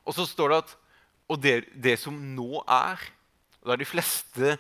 Og 0.05 0.15
så 0.15 0.27
står 0.27 0.49
det 0.49 0.57
at 0.57 0.77
og 1.29 1.43
det, 1.43 1.65
det 1.83 1.99
som 1.99 2.15
nå 2.15 2.63
er 2.69 3.19
og 3.61 3.67
da 3.69 3.75
er 3.75 3.83
de 3.83 3.89
fleste 3.89 4.57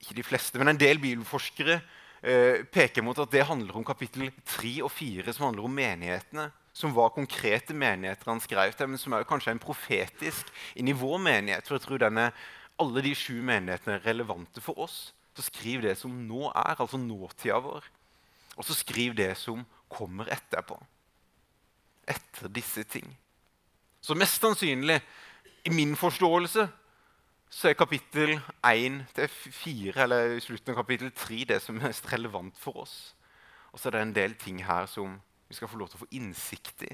ikke 0.00 0.16
de 0.16 0.24
fleste, 0.24 0.60
men 0.60 0.72
en 0.72 0.80
del 0.80 1.00
bibelforskere 1.00 1.80
eh, 2.22 2.64
peker 2.72 3.04
mot 3.04 3.18
at 3.20 3.32
det 3.32 3.46
handler 3.48 3.76
om 3.76 3.84
kapittel 3.84 4.30
3 4.48 4.72
og 4.86 4.90
4, 4.94 5.32
som 5.32 5.50
handler 5.50 5.68
om 5.68 5.76
menighetene. 5.76 6.48
Som 6.72 6.94
var 6.94 7.10
konkrete 7.12 7.74
menigheter 7.74 8.30
han 8.30 8.40
skrev 8.40 8.72
til, 8.78 8.88
men 8.88 9.00
som 9.00 9.12
er 9.12 9.26
kanskje 9.28 9.52
en 9.52 9.62
profetisk 9.62 10.52
i 10.78 10.94
vår 10.96 11.18
menighet. 11.18 11.66
For 11.66 11.76
jeg 11.76 11.86
tror 11.86 12.00
denne, 12.00 12.28
alle 12.80 13.02
de 13.04 13.14
sju 13.18 13.40
menighetene 13.44 13.98
er 13.98 14.06
relevante 14.06 14.62
for 14.64 14.78
oss. 14.86 15.10
Så 15.36 15.48
skriv 15.48 15.82
det 15.84 15.96
som 15.98 16.14
nå 16.28 16.46
er, 16.48 16.76
altså 16.78 17.00
nåtida 17.00 17.58
vår. 17.62 17.84
Og 18.56 18.66
så 18.66 18.76
skriv 18.76 19.16
det 19.18 19.32
som 19.40 19.64
kommer 19.90 20.30
etterpå. 20.30 20.78
Etter 22.08 22.50
disse 22.52 22.86
ting. 22.88 23.10
Så 24.00 24.16
mest 24.16 24.40
sannsynlig, 24.40 25.00
i 25.66 25.70
min 25.74 25.92
forståelse, 25.98 26.68
så 27.50 27.68
er 27.68 27.74
kapittel 27.78 28.36
1 28.62 29.00
til 29.16 29.28
4, 29.28 29.94
eller 30.04 30.38
slutten 30.42 30.70
av 30.70 30.78
kapittel 30.78 31.10
3, 31.10 31.42
det 31.50 31.58
som 31.64 31.76
er 31.76 31.88
mest 31.88 32.06
relevant 32.12 32.56
for 32.62 32.84
oss. 32.84 32.96
Og 33.74 33.80
så 33.80 33.90
er 33.90 33.96
det 33.96 34.02
en 34.06 34.16
del 34.16 34.36
ting 34.38 34.62
her 34.62 34.86
som 34.90 35.18
vi 35.50 35.58
skal 35.58 35.70
få 35.70 35.80
lov 35.80 35.90
til 35.90 35.98
å 35.98 36.04
få 36.04 36.12
innsikt 36.14 36.86
i. 36.86 36.92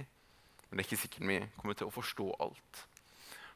Men 0.67 0.79
det 0.79 0.83
er 0.85 0.89
ikke 0.89 1.03
sikkert 1.05 1.29
vi 1.29 1.41
kommer 1.59 1.77
til 1.77 1.91
å 1.91 1.95
forstå 1.95 2.29
alt. 2.41 2.87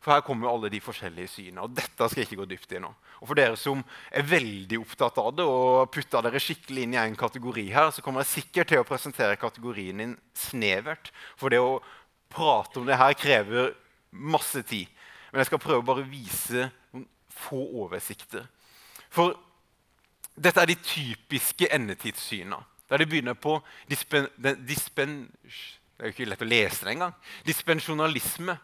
For 0.01 0.15
her 0.15 0.23
kommer 0.25 0.47
jo 0.47 0.53
alle 0.55 0.71
de 0.73 0.81
forskjellige 0.81 1.29
synene. 1.29 1.65
Og 1.65 1.73
dette 1.77 2.07
skal 2.09 2.23
jeg 2.23 2.31
ikke 2.31 2.41
gå 2.43 2.49
dypt 2.53 2.77
i 2.77 2.81
nå. 2.81 2.93
Og 3.21 3.29
for 3.29 3.37
dere 3.37 3.57
som 3.61 3.83
er 4.17 4.29
veldig 4.29 4.79
opptatt 4.81 5.19
av 5.21 5.35
det 5.37 5.45
og 5.45 5.91
putter 5.93 6.25
dere 6.25 6.41
skikkelig 6.41 6.87
inn 6.87 6.97
i 6.97 7.01
en 7.03 7.19
kategori 7.21 7.67
her, 7.73 7.91
så 7.93 8.05
kommer 8.05 8.25
jeg 8.25 8.45
sikkert 8.45 8.73
til 8.73 8.81
å 8.81 8.89
presentere 8.89 9.41
kategorien 9.41 10.01
din 10.01 10.15
snevert. 10.37 11.13
For 11.41 11.53
det 11.53 11.61
å 11.61 11.83
prate 12.33 12.81
om 12.81 12.89
det 12.89 13.01
her 13.01 13.17
krever 13.19 13.75
masse 14.11 14.65
tid. 14.69 14.89
Men 15.31 15.43
jeg 15.43 15.51
skal 15.51 15.63
prøve 15.63 15.83
å 15.83 15.87
bare 15.87 16.09
vise 16.09 16.69
noen 16.93 17.07
få 17.31 17.61
oversikter. 17.85 18.47
For 19.11 19.37
dette 20.35 20.63
er 20.63 20.71
de 20.71 20.79
typiske 20.83 21.69
endetidssyna. 21.75 22.59
Der 22.91 23.03
de 23.03 23.07
begynner 23.07 23.37
på 23.39 23.61
dispen, 23.91 24.27
dispen, 24.67 25.31
Det 26.01 26.07
er 26.07 26.11
jo 26.11 26.15
ikke 26.15 26.31
lett 26.31 26.43
å 26.43 26.49
lese 26.49 26.85
det 26.87 26.93
engang. 26.95 27.15
Dispensjonalisme. 27.45 28.55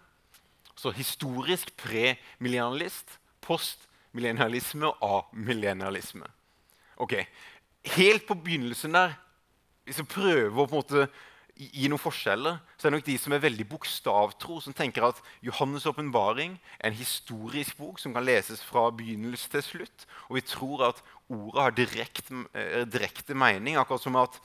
Så 0.76 0.90
historisk 0.92 1.70
premillennialist, 1.76 3.18
postmillennialisme 3.44 4.88
og 4.88 5.28
amillennialisme. 5.32 6.26
Ok, 6.96 7.14
Helt 7.86 8.26
på 8.26 8.34
begynnelsen 8.34 8.94
der, 8.94 9.14
hvis 9.84 10.00
vi 10.00 10.08
prøver 10.10 10.62
å 10.62 10.66
på 10.66 10.74
en 10.74 10.80
måte 10.80 11.06
gi 11.56 11.88
noen 11.88 12.00
forskjeller, 12.00 12.58
så 12.76 12.86
er 12.86 12.92
det 12.92 12.98
nok 12.98 13.06
de 13.06 13.16
som 13.20 13.32
er 13.32 13.40
veldig 13.40 13.64
bokstavtro, 13.70 14.58
som 14.60 14.74
tenker 14.76 15.06
at 15.06 15.20
Johannes' 15.44 15.86
åpenbaring 15.88 16.58
er 16.76 16.90
en 16.90 16.98
historisk 16.98 17.78
bok 17.78 18.00
som 18.02 18.12
kan 18.12 18.26
leses 18.26 18.60
fra 18.64 18.90
begynnelse 18.92 19.48
til 19.54 19.64
slutt. 19.64 20.04
Og 20.28 20.36
vi 20.36 20.44
tror 20.44 20.84
at 20.90 21.00
ordet 21.32 21.62
har 21.62 21.76
direkte, 21.76 22.42
eh, 22.54 22.84
direkte 22.84 23.34
mening. 23.34 23.76
Akkurat 23.76 24.02
som 24.02 24.16
at 24.16 24.36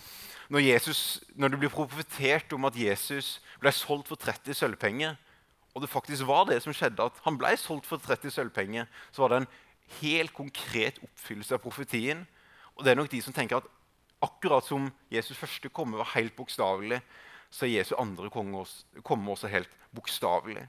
når, 0.49 0.59
Jesus, 0.59 1.23
når 1.35 1.47
det 1.49 1.59
blir 1.59 1.69
profetert 1.69 2.53
om 2.53 2.65
at 2.65 2.75
Jesus 2.75 3.41
ble 3.59 3.71
solgt 3.71 4.07
for 4.07 4.15
30 4.15 4.53
sølvpenger, 4.53 5.17
og 5.75 5.81
det 5.81 5.89
faktisk 5.89 6.27
var 6.27 6.45
det 6.45 6.61
som 6.63 6.73
skjedde, 6.73 7.03
at 7.03 7.19
han 7.23 7.37
ble 7.37 7.55
solgt 7.57 7.87
for 7.87 7.97
30 7.97 8.31
sølvpenger, 8.31 8.87
så 9.11 9.23
var 9.23 9.29
det 9.29 9.41
en 9.41 9.51
helt 10.01 10.33
konkret 10.33 10.99
oppfyllelse 11.03 11.55
av 11.55 11.63
profetien. 11.63 12.25
Og 12.75 12.83
det 12.83 12.91
er 12.91 12.99
nok 12.99 13.11
de 13.11 13.21
som 13.21 13.33
tenker 13.33 13.59
at 13.59 13.69
Akkurat 14.21 14.65
som 14.65 14.89
Jesus' 15.11 15.39
første 15.39 15.69
komme 15.69 15.97
var 15.97 16.11
helt 16.15 16.35
bokstavelig, 16.37 17.01
så 17.51 17.65
er 17.65 17.77
Jesu 17.79 17.95
andre 17.99 18.29
komme 18.29 19.31
også 19.31 19.49
helt 19.51 19.69
bokstavelig. 19.95 20.67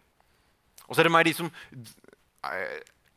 Og 0.88 0.95
så 0.95 1.03
er 1.03 1.09
det 1.09 1.12
meg 1.15 1.27
de 1.27 1.35
som 1.35 1.51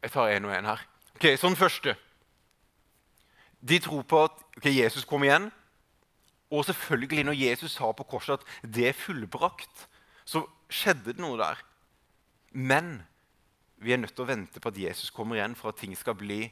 Jeg 0.06 0.12
tar 0.14 0.30
én 0.30 0.46
og 0.46 0.54
én 0.54 0.68
her. 0.70 0.82
Ok, 1.16 1.32
Sånn 1.40 1.56
første. 1.58 1.96
De 3.66 3.80
tror 3.82 4.04
på 4.06 4.20
at 4.28 4.36
okay, 4.58 4.76
Jesus 4.76 5.06
kom 5.10 5.24
igjen. 5.26 5.50
Og 6.54 6.66
selvfølgelig, 6.66 7.24
når 7.26 7.40
Jesus 7.40 7.74
sa 7.74 7.90
på 7.92 8.06
korset 8.06 8.38
at 8.38 8.70
det 8.76 8.90
er 8.92 8.94
fullbrakt, 8.94 9.88
så 10.26 10.44
skjedde 10.70 11.16
det 11.16 11.24
noe 11.24 11.40
der. 11.40 11.64
Men 12.52 13.00
vi 13.82 13.94
er 13.94 13.98
nødt 13.98 14.14
til 14.16 14.28
å 14.28 14.30
vente 14.30 14.62
på 14.62 14.70
at 14.70 14.78
Jesus 14.78 15.10
kommer 15.10 15.40
igjen 15.40 15.58
for 15.58 15.74
at 15.74 15.82
ting 15.82 15.96
skal 15.98 16.16
bli 16.20 16.46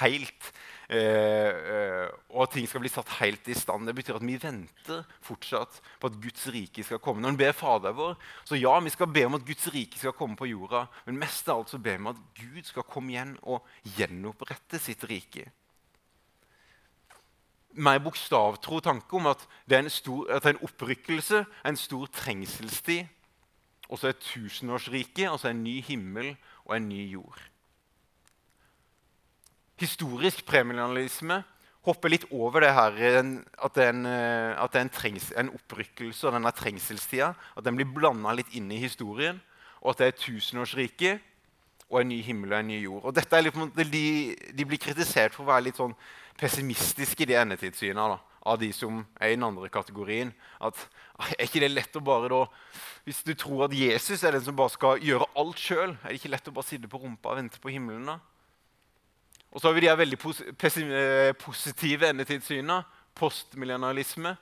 helt 0.00 0.52
Eh, 0.88 1.48
eh, 1.48 2.08
og 2.34 2.42
at 2.44 2.52
ting 2.52 2.66
skal 2.68 2.82
bli 2.82 2.90
satt 2.92 3.08
helt 3.22 3.48
i 3.48 3.56
stand. 3.56 3.86
Det 3.88 3.94
betyr 3.96 4.18
at 4.18 4.26
vi 4.26 4.36
venter 4.40 5.04
fortsatt 5.24 5.80
på 6.00 6.10
at 6.10 6.18
Guds 6.20 6.46
rike 6.52 6.84
skal 6.84 7.00
komme. 7.00 7.22
Når 7.24 7.36
vi 7.36 7.40
ber 7.44 7.56
Fader 7.56 7.96
vår, 7.96 8.16
så 8.44 8.58
ja, 8.58 8.74
vi 8.84 8.92
skal 8.92 9.08
be 9.12 9.24
om 9.24 9.38
at 9.38 9.46
Guds 9.48 9.66
rike 9.72 10.00
skal 10.00 10.16
komme 10.16 10.36
på 10.36 10.50
jorda. 10.50 10.84
Men 11.06 11.22
mest 11.22 11.48
av 11.48 11.62
alt 11.62 11.72
så 11.72 11.80
ber 11.80 12.00
vi 12.00 12.12
at 12.12 12.24
Gud 12.40 12.68
skal 12.68 12.88
komme 12.88 13.14
igjen 13.14 13.36
og 13.42 13.64
gjenopprette 13.96 14.80
sitt 14.82 15.06
rike. 15.08 15.48
Mer 17.74 17.98
bokstavtro 17.98 18.78
tanke 18.84 19.16
om 19.18 19.32
at 19.32 19.40
det 19.66 19.78
er 19.78 19.86
en, 19.86 19.90
stor, 19.90 20.28
at 20.30 20.44
det 20.44 20.52
er 20.52 20.58
en 20.58 20.68
opprykkelse, 20.68 21.42
en 21.66 21.80
stor 21.80 22.12
trengselstid. 22.12 23.08
Og 23.88 23.98
så 24.00 24.08
er 24.10 24.20
tusenårsriket, 24.20 25.26
altså 25.28 25.50
en 25.50 25.64
ny 25.64 25.80
himmel 25.84 26.30
og 26.64 26.76
en 26.76 26.88
ny 26.88 27.02
jord. 27.10 27.40
Historisk 29.80 30.44
premillennialisme 30.46 31.40
hopper 31.84 32.12
litt 32.12 32.24
over 32.32 32.64
det 32.64 32.72
her, 32.72 32.94
at 32.96 33.76
det 33.76 33.84
er 33.84 33.92
en, 33.92 34.06
eh, 34.08 34.54
at 34.56 34.72
det 34.72 34.80
er 34.80 34.86
en, 34.86 34.94
trengs, 34.94 35.28
en 35.36 35.52
opprykkelse 35.52 36.28
av 36.28 36.38
denne 36.38 36.52
trengselstida. 36.56 37.34
At 37.56 37.66
den 37.66 37.76
blir 37.76 37.90
blanda 37.90 38.32
litt 38.36 38.54
inn 38.56 38.70
i 38.72 38.80
historien, 38.80 39.40
og 39.82 39.92
at 39.92 40.00
det 40.00 40.06
er 40.08 40.20
tusenårsriket 40.22 41.30
og 41.90 42.00
en 42.00 42.08
ny 42.08 42.20
himmel 42.24 42.54
og 42.54 42.60
en 42.62 42.70
ny 42.72 42.78
jord. 42.80 43.02
Og 43.04 43.16
dette 43.16 43.36
er 43.36 43.44
litt, 43.44 43.58
de, 43.92 44.04
de, 44.56 44.64
blir 44.66 44.80
kritisert 44.80 45.34
for 45.34 45.44
å 45.44 45.52
være 45.52 45.68
litt 45.68 45.80
sånn 45.80 45.92
pessimistiske 46.40 47.26
i 47.26 47.28
de 47.30 47.36
endetidssyna 47.38 48.06
av 48.44 48.58
de 48.60 48.70
som 48.76 49.02
er 49.20 49.32
i 49.32 49.36
den 49.36 49.46
andre 49.46 49.68
kategorien. 49.72 50.32
At, 50.64 50.78
er 51.36 51.44
ikke 51.44 51.62
det 51.62 51.72
lett 51.72 51.96
å 51.96 52.04
bare 52.04 52.30
da, 52.32 52.44
Hvis 53.04 53.20
du 53.24 53.34
tror 53.36 53.66
at 53.66 53.76
Jesus 53.76 54.24
er 54.24 54.32
den 54.32 54.44
som 54.44 54.56
bare 54.56 54.72
skal 54.72 55.02
gjøre 55.04 55.28
alt 55.36 55.60
sjøl, 55.60 55.98
er 56.00 56.08
det 56.08 56.22
ikke 56.22 56.32
lett 56.32 56.48
å 56.48 56.56
bare 56.56 56.68
sitte 56.70 56.88
på 56.88 57.02
rumpa 57.02 57.34
og 57.34 57.42
vente 57.42 57.60
på 57.60 57.72
himmelen? 57.72 58.08
da? 58.08 58.18
Og 59.54 59.60
så 59.60 59.68
har 59.68 59.76
vi 59.76 59.84
de 59.86 59.92
veldig 59.94 60.18
pos 60.18 60.42
positive 61.38 62.08
endetidssynene. 62.10 62.82
postmillennialisme. 63.14 64.36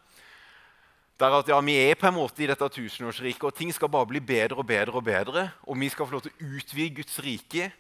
Der 1.21 1.39
at 1.39 1.49
ja, 1.49 1.61
Vi 1.61 1.77
er 1.77 1.95
på 1.95 2.07
en 2.07 2.15
måte 2.15 2.43
i 2.43 2.47
dette 2.47 2.69
tusenårsriket, 2.69 3.45
og 3.45 3.55
ting 3.55 3.73
skal 3.75 3.89
bare 3.89 4.07
bli 4.07 4.21
bedre 4.21 4.57
og 4.57 4.67
bedre. 4.67 4.93
Og 4.97 5.05
bedre, 5.05 5.51
og 5.63 5.79
vi 5.79 5.89
skal 5.89 6.07
få 6.07 6.13
lov 6.13 6.23
til 6.23 6.33
å 6.33 6.57
utvide 6.57 6.95
Guds 6.97 7.19
rike. 7.19 7.71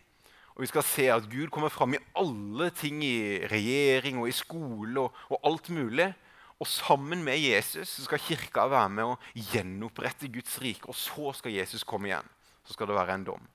Og 0.54 0.60
vi 0.60 0.66
skal 0.66 0.82
se 0.82 1.08
at 1.08 1.30
Gud 1.30 1.48
kommer 1.48 1.72
fram 1.72 1.94
i 1.94 2.02
alle 2.14 2.70
ting, 2.70 3.02
i 3.02 3.40
regjering 3.48 4.20
og 4.20 4.28
i 4.28 4.36
skole 4.36 5.00
og, 5.00 5.16
og 5.30 5.40
alt 5.42 5.70
mulig. 5.72 6.12
Og 6.60 6.66
sammen 6.68 7.24
med 7.24 7.40
Jesus 7.40 7.96
skal 8.04 8.20
Kirka 8.20 8.68
være 8.68 8.88
med 8.92 9.04
å 9.08 9.18
gjenopprette 9.32 10.28
Guds 10.28 10.60
rike. 10.60 10.86
Og 10.86 10.94
så 10.94 11.32
skal 11.32 11.56
Jesus 11.56 11.84
komme 11.84 12.12
igjen. 12.12 12.28
Så 12.68 12.76
skal 12.76 12.86
det 12.86 13.00
være 13.00 13.16
en 13.16 13.24
dom. 13.24 13.48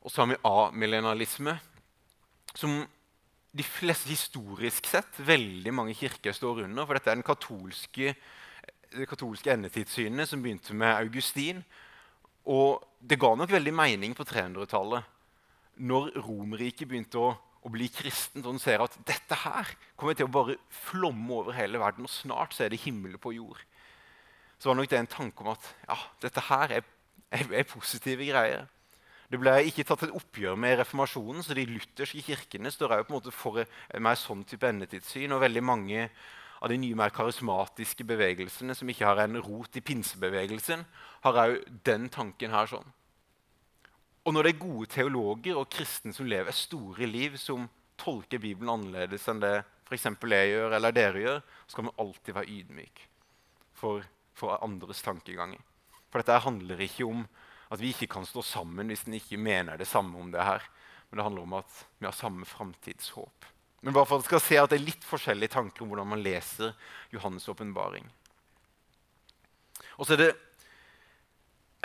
Og 0.00 0.10
så 0.10 0.24
har 0.24 0.32
vi 0.32 0.40
amillennialisme 0.48 1.58
som 2.56 2.80
de 3.58 3.64
fleste 3.64 4.10
historisk 4.12 4.86
sett 4.88 5.20
veldig 5.24 5.72
mange 5.74 5.96
kirker 5.96 6.36
står 6.36 6.64
under. 6.66 6.86
For 6.86 6.98
dette 6.98 7.12
er 7.12 7.18
den 7.18 7.26
katolske, 7.26 8.14
det 8.92 9.08
katolske 9.08 9.52
endetidssynet 9.54 10.30
som 10.30 10.42
begynte 10.44 10.76
med 10.76 10.94
Augustin. 10.94 11.62
Og 12.48 12.84
det 13.00 13.20
ga 13.20 13.34
nok 13.36 13.52
veldig 13.52 13.74
mening 13.76 14.14
på 14.16 14.26
300-tallet, 14.28 15.04
når 15.84 16.10
Romerriket 16.24 16.88
begynte 16.88 17.20
å, 17.20 17.32
å 17.36 17.72
bli 17.72 17.90
kristent. 17.92 18.46
Og 18.46 18.56
en 18.56 18.62
ser 18.62 18.84
at 18.84 18.96
dette 19.08 19.42
her 19.44 19.74
kommer 19.98 20.16
til 20.16 20.28
å 20.28 20.32
bare 20.32 20.58
flomme 20.88 21.42
over 21.42 21.56
hele 21.56 21.80
verden, 21.82 22.08
og 22.08 22.12
snart 22.12 22.56
så 22.56 22.66
er 22.66 22.72
det 22.72 22.82
himmel 22.84 23.18
på 23.20 23.34
jord. 23.36 23.60
Så 24.58 24.70
var 24.70 24.78
nok 24.78 24.90
det 24.90 24.98
en 24.98 25.12
tanke 25.12 25.44
om 25.44 25.52
at 25.52 25.68
ja, 25.86 25.98
dette 26.24 26.42
her 26.48 26.78
er, 26.80 26.88
er, 27.30 27.52
er 27.60 27.68
positive 27.68 28.26
greier. 28.26 28.66
Det 29.28 29.36
ble 29.40 29.52
ikke 29.68 29.84
tatt 29.84 30.06
et 30.06 30.14
oppgjør 30.16 30.56
med 30.56 30.78
reformasjonen, 30.80 31.44
så 31.44 31.56
de 31.56 31.66
lutherske 31.68 32.22
kirkene 32.24 32.72
står 32.72 32.94
også 32.96 33.08
på 33.08 33.12
en 33.12 33.18
måte 33.18 33.32
for 33.34 33.60
et 33.60 34.00
mer 34.00 34.16
sånn 34.16 34.44
type 34.48 34.64
endetidssyn. 34.64 35.34
Og 35.36 35.42
veldig 35.42 35.62
mange 35.68 36.06
av 36.58 36.72
de 36.72 36.78
nye, 36.80 36.96
mer 36.96 37.12
karismatiske 37.14 38.06
bevegelsene 38.08 38.74
som 38.74 38.88
ikke 38.88 39.06
har 39.06 39.20
en 39.22 39.36
rot 39.44 39.76
i 39.76 39.84
pinsebevegelsen, 39.84 40.84
har 41.26 41.40
òg 41.44 41.58
den 41.86 42.08
tanken 42.12 42.54
her 42.56 42.70
sånn. 42.70 42.88
Og 44.24 44.34
når 44.34 44.44
det 44.44 44.54
er 44.54 44.64
gode 44.64 44.88
teologer 44.92 45.58
og 45.60 45.68
kristne 45.72 46.12
som 46.16 46.28
lever 46.28 46.56
store 46.56 47.06
liv, 47.08 47.36
som 47.40 47.68
tolker 48.00 48.40
Bibelen 48.42 48.72
annerledes 48.72 49.28
enn 49.30 49.40
det 49.42 49.54
f.eks. 49.88 50.08
jeg 50.08 50.50
gjør, 50.52 50.74
eller 50.76 50.92
dere 50.92 51.22
gjør, 51.22 51.38
så 51.66 51.76
skal 51.76 51.86
man 51.88 52.00
alltid 52.00 52.36
være 52.36 52.52
ydmyk 52.58 53.04
for, 53.78 54.04
for 54.36 54.58
andres 54.64 55.00
tankeganger. 55.04 55.60
For 56.08 56.20
dette 56.20 56.40
handler 56.44 56.80
ikke 56.84 57.06
om 57.08 57.24
at 57.68 57.80
vi 57.80 57.92
ikke 57.92 58.10
kan 58.14 58.26
stå 58.26 58.42
sammen 58.44 58.88
hvis 58.90 59.06
en 59.06 59.16
ikke 59.18 59.40
mener 59.40 59.78
det 59.78 59.88
samme 59.88 60.18
om 60.18 60.32
det 60.32 60.44
her. 60.44 60.64
Men 61.08 61.20
det 61.20 61.26
handler 61.26 61.46
om 61.46 61.56
at 61.60 61.84
vi 61.98 62.08
har 62.08 62.16
samme 62.16 62.48
framtidshåp. 62.48 63.48
Men 63.80 63.94
bare 63.94 64.06
for 64.06 64.18
at 64.18 64.26
skal 64.26 64.42
se 64.42 64.58
at 64.58 64.72
det 64.72 64.80
er 64.80 64.88
litt 64.88 65.06
forskjellige 65.06 65.54
tanker 65.54 65.84
om 65.84 65.92
hvordan 65.92 66.10
man 66.10 66.22
leser 66.24 66.74
Johannes' 67.14 67.48
åpenbaring. 67.50 68.08
Og 69.98 70.06
så 70.06 70.14
er 70.16 70.22
det 70.22 70.32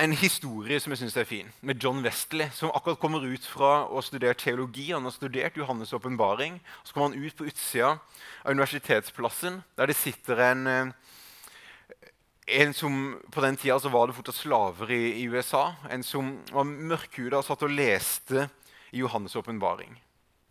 en 0.01 0.15
historie 0.17 0.79
som 0.81 0.93
jeg 0.93 1.03
synes 1.03 1.17
er 1.21 1.27
fin, 1.29 1.51
med 1.61 1.83
John 1.83 2.01
Wesley, 2.01 2.47
som 2.53 2.71
akkurat 2.73 2.99
kommer 3.01 3.21
ut 3.21 3.45
fra 3.45 3.83
å 3.85 3.99
ha 3.99 4.01
studert 4.05 4.41
teologi. 4.41 4.87
Han 4.89 5.05
har 5.05 5.13
studert 5.13 5.57
Johannes' 5.59 5.93
åpenbaring. 5.93 6.57
Så 6.83 6.93
kommer 6.95 7.13
han 7.13 7.21
ut 7.21 7.37
på 7.37 7.45
utsida 7.45 7.99
av 8.41 8.51
universitetsplassen, 8.51 9.61
der 9.77 9.91
det 9.91 9.97
sitter 9.97 10.41
en 10.49 10.67
eh, 10.67 10.93
en 12.45 12.73
som 12.73 13.21
På 13.31 13.41
den 13.41 13.57
tida 13.57 13.77
var 13.89 14.07
det 14.07 14.15
fortsatt 14.17 14.35
slaver 14.35 14.91
i, 14.91 15.21
i, 15.21 15.27
USA. 15.31 15.75
En 15.89 16.03
som 16.03 16.35
var 16.51 16.67
mørkhuda 16.67 17.39
og 17.39 17.47
satt 17.47 17.63
og 17.63 17.71
leste 17.71 18.49
i 18.91 19.01
Johannes' 19.01 19.37
åpenbaring. 19.39 19.95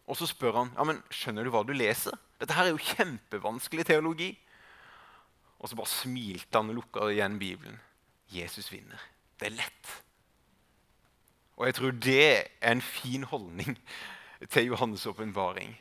Og 0.09 0.17
så 0.17 0.27
spør 0.27 0.57
han 0.63 0.73
ja, 0.77 0.87
men 0.89 1.03
skjønner 1.13 1.45
du 1.45 1.53
hva 1.53 1.63
du 1.67 1.75
leser. 1.77 2.17
Dette 2.41 2.57
her 2.57 2.71
er 2.71 2.75
jo 2.75 2.87
kjempevanskelig 2.97 3.87
teologi. 3.87 4.33
Og 5.63 5.71
så 5.71 5.79
bare 5.79 5.93
smilte 5.93 6.59
han 6.59 6.73
og 6.73 6.81
lukka 6.81 7.11
igjen 7.13 7.39
Bibelen. 7.39 7.79
Jesus 8.33 8.73
vinner. 8.73 8.99
Det 9.39 9.51
er 9.51 9.59
lett. 9.61 9.93
Og 11.61 11.69
jeg 11.69 11.77
tror 11.77 11.95
det 12.03 12.23
er 12.25 12.73
en 12.73 12.83
fin 12.83 13.25
holdning 13.29 13.77
til 14.51 14.73
Johannes' 14.73 15.07
åpenbaring. 15.07 15.77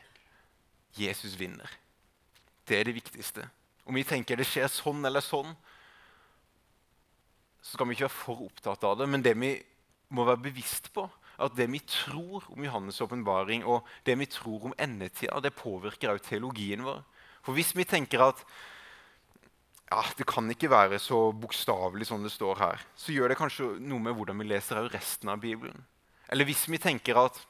Jesus 0.98 1.38
vinner. 1.40 1.70
Det 2.68 2.78
er 2.78 2.84
det 2.84 2.94
viktigste. 3.00 3.48
Om 3.88 3.96
vi 3.98 4.04
tenker 4.06 4.38
det 4.38 4.46
skjer 4.46 4.68
sånn 4.70 5.02
eller 5.08 5.24
sånn, 5.24 5.56
så 7.62 7.76
skal 7.76 7.88
vi 7.88 7.96
ikke 7.96 8.08
være 8.08 8.18
for 8.18 8.46
opptatt 8.48 8.84
av 8.84 8.98
det. 8.98 9.08
Men 9.10 9.24
det 9.24 9.36
vi 9.38 9.54
må 10.12 10.26
være 10.28 10.44
bevisst 10.50 10.90
på, 10.94 11.06
at 11.42 11.54
det 11.56 11.68
vi 11.72 11.80
tror 11.88 12.44
om 12.52 12.64
Johannes' 12.64 13.00
åpenbaring 13.02 13.64
og 13.64 13.86
det 14.06 14.18
vi 14.20 14.28
tror 14.30 14.68
om 14.68 14.76
endetida, 14.78 15.40
det 15.40 15.54
påvirker 15.56 16.12
også 16.12 16.28
teologien 16.32 16.84
vår. 16.84 17.00
For 17.42 17.56
hvis 17.56 17.72
vi 17.74 17.86
tenker 17.88 18.22
at 18.22 18.42
ja, 19.92 20.02
det 20.16 20.26
kan 20.28 20.48
ikke 20.50 20.70
være 20.72 20.98
så 21.02 21.32
bokstavelig 21.36 22.06
som 22.08 22.22
det 22.24 22.32
står 22.32 22.60
her, 22.60 22.84
så 22.96 23.12
gjør 23.12 23.32
det 23.32 23.38
kanskje 23.40 23.74
noe 23.84 24.00
med 24.00 24.16
hvordan 24.16 24.38
vi 24.40 24.48
leser 24.48 24.88
resten 24.92 25.32
av 25.32 25.42
Bibelen. 25.42 25.84
Eller 26.32 26.48
hvis 26.48 26.64
vi 26.70 26.80
tenker 26.80 27.18
at 27.20 27.40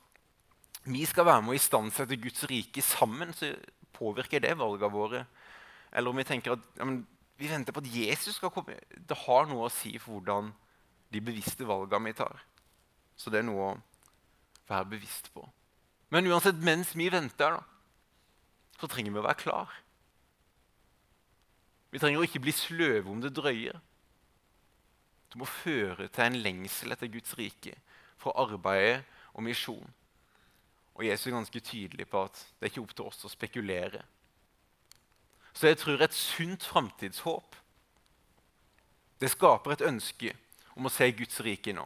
vi 0.91 1.05
skal 1.07 1.29
være 1.29 1.45
med 1.45 1.55
å 1.55 1.59
istandsette 1.59 2.19
Guds 2.19 2.43
rike 2.51 2.83
sammen, 2.83 3.31
så 3.37 3.53
påvirker 3.95 4.43
det 4.43 4.57
valgene 4.59 4.91
våre. 4.91 5.25
Eller 5.93 6.11
om 6.11 6.19
vi 6.19 6.27
tenker 6.27 6.57
at 6.57 6.65
ja, 6.81 6.89
vi 7.41 7.49
venter 7.51 7.75
på 7.75 7.83
at 7.83 7.91
Jesus 7.91 8.37
skal 8.37 8.53
komme. 8.55 8.77
Det 8.93 9.19
har 9.25 9.49
noe 9.51 9.67
å 9.67 9.73
si 9.73 9.97
for 9.99 10.19
hvordan 10.19 10.53
de 11.13 11.21
bevisste 11.25 11.67
valgene 11.69 12.11
vi 12.11 12.17
tar. 12.17 12.43
Så 13.17 13.33
det 13.33 13.43
er 13.43 13.49
noe 13.49 13.69
å 13.73 13.81
være 14.69 14.91
bevisst 14.95 15.31
på. 15.35 15.45
Men 16.13 16.29
uansett, 16.29 16.59
mens 16.61 16.93
vi 16.97 17.09
venter, 17.13 17.57
da, 17.57 17.63
så 18.81 18.89
trenger 18.91 19.15
vi 19.15 19.21
å 19.21 19.27
være 19.27 19.41
klar. 19.41 19.73
Vi 21.93 22.01
trenger 22.01 22.23
å 22.23 22.27
ikke 22.27 22.43
bli 22.43 22.55
sløve 22.57 23.11
om 23.13 23.21
det 23.21 23.35
drøye. 23.37 23.75
Det 25.33 25.41
må 25.41 25.49
føre 25.49 26.09
til 26.13 26.25
en 26.27 26.39
lengsel 26.45 26.93
etter 26.93 27.11
Guds 27.13 27.33
rike 27.39 27.77
for 28.21 28.37
arbeidet 28.41 29.03
og 29.33 29.45
misjon. 29.47 29.93
Og 30.93 31.07
Jesus 31.07 31.31
er 31.31 31.37
ganske 31.39 31.63
tydelig 31.65 32.07
på 32.09 32.25
at 32.27 32.37
det 32.59 32.67
er 32.67 32.73
ikke 32.73 32.83
opp 32.85 32.97
til 32.97 33.09
oss 33.09 33.25
å 33.25 33.33
spekulere. 33.33 34.03
Så 35.53 35.69
jeg 35.69 35.79
tror 35.81 36.01
et 36.03 36.17
sunt 36.17 36.65
framtidshåp 36.65 37.59
det 39.23 39.31
skaper 39.31 39.77
et 39.77 39.85
ønske 39.87 40.33
om 40.75 40.89
å 40.89 40.91
se 40.91 41.07
Guds 41.15 41.39
rike 41.47 41.75
nå. 41.77 41.85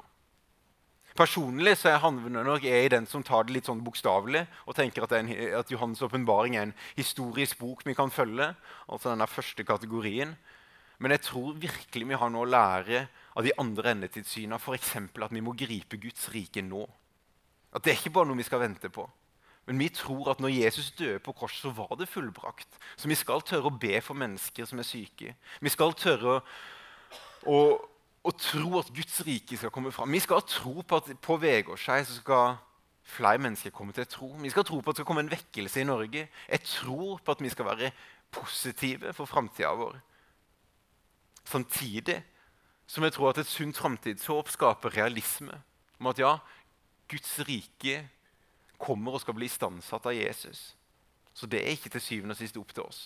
Personlig 1.16 1.74
så 1.80 1.90
er 1.90 2.00
havner 2.00 2.44
nok 2.44 2.64
jeg 2.64 2.90
den 2.92 3.06
som 3.08 3.24
tar 3.24 3.44
det 3.44 3.54
litt 3.56 3.68
sånn 3.68 3.82
bokstavelig 3.84 4.42
og 4.64 4.76
tenker 4.76 5.04
at, 5.04 5.12
en, 5.16 5.28
at 5.60 5.72
Johannes' 5.72 6.04
åpenbaring 6.04 6.56
er 6.56 6.66
en 6.66 6.74
historisk 6.96 7.58
bok 7.60 7.84
vi 7.88 7.96
kan 7.96 8.12
følge. 8.12 8.50
altså 8.88 9.12
denne 9.12 9.28
første 9.28 9.64
kategorien. 9.64 10.34
Men 10.98 11.12
jeg 11.12 11.24
tror 11.28 11.56
virkelig 11.60 12.08
vi 12.08 12.20
har 12.20 12.32
noe 12.32 12.44
å 12.44 12.52
lære 12.52 13.06
av 13.36 13.44
de 13.44 13.52
andre 13.60 13.92
endetidssynene. 13.96 14.60
F.eks. 14.60 14.94
at 14.96 15.32
vi 15.32 15.44
må 15.44 15.56
gripe 15.56 16.00
Guds 16.00 16.28
rike 16.32 16.64
nå. 16.64 16.84
At 17.72 17.84
det 17.84 17.92
er 17.92 18.00
ikke 18.00 18.16
bare 18.16 18.28
noe 18.28 18.40
vi 18.40 18.48
skal 18.48 18.64
vente 18.64 18.92
på. 18.92 19.04
Men 19.66 19.80
vi 19.82 19.88
tror 19.90 20.30
at 20.30 20.40
når 20.40 20.54
Jesus 20.54 20.92
døde 20.94 21.18
på 21.18 21.32
korset, 21.32 21.60
så 21.60 21.70
var 21.74 21.96
det 21.98 22.08
fullbrakt. 22.08 22.68
Så 22.96 23.08
vi 23.10 23.18
skal 23.18 23.42
tørre 23.42 23.70
å 23.70 23.78
be 23.80 23.98
for 24.00 24.18
mennesker 24.18 24.68
som 24.68 24.78
er 24.78 24.86
syke. 24.86 25.34
Vi 25.60 25.72
skal 25.72 25.94
tørre 25.98 26.38
å, 27.42 27.58
å, 28.22 28.32
tro 28.38 28.78
at 28.78 28.92
Guds 28.94 29.18
rike 29.26 29.58
skal 29.58 29.74
komme 29.74 29.90
fram. 29.94 30.14
Vi 30.14 30.22
skal 30.22 30.44
tro 30.46 30.82
på 30.86 31.00
at 31.00 31.10
på 31.22 31.38
Vegårshei 31.42 32.04
skal 32.06 32.60
flere 33.06 33.42
mennesker 33.42 33.74
komme 33.74 33.94
til 33.94 34.06
tro. 34.10 34.30
Vi 34.38 34.54
skal 34.54 34.66
tro 34.66 34.78
på 34.78 34.90
at 34.90 34.96
det 34.96 35.02
skal 35.02 35.10
komme 35.10 35.26
en 35.26 35.34
vekkelse 35.34 35.82
i 35.82 35.88
Norge. 35.88 36.28
Jeg 36.30 36.62
tror 36.66 37.18
på 37.18 37.34
at 37.34 37.42
vi 37.42 37.50
skal 37.50 37.70
være 37.72 37.90
positive 38.30 39.12
for 39.18 39.26
framtida 39.30 39.74
vår. 39.78 39.98
Samtidig 41.46 42.20
som 42.86 43.02
jeg 43.02 43.16
tror 43.16 43.32
at 43.32 43.42
et 43.42 43.50
sunt 43.50 43.78
framtidshåp 43.78 44.50
skaper 44.54 44.94
realisme. 44.94 45.58
Om 45.98 46.10
at 46.12 46.20
ja, 46.22 46.36
Guds 47.10 47.38
rike 47.48 48.04
kommer 48.78 49.16
og 49.16 49.22
skal 49.22 49.36
bli 49.36 49.48
istandsatt 49.50 50.06
av 50.08 50.16
Jesus. 50.16 50.74
Så 51.36 51.48
det 51.50 51.60
er 51.62 51.76
ikke 51.76 51.92
til 51.92 52.02
syvende 52.02 52.36
og 52.36 52.40
sist 52.40 52.56
opp 52.60 52.72
til 52.72 52.86
oss. 52.86 53.00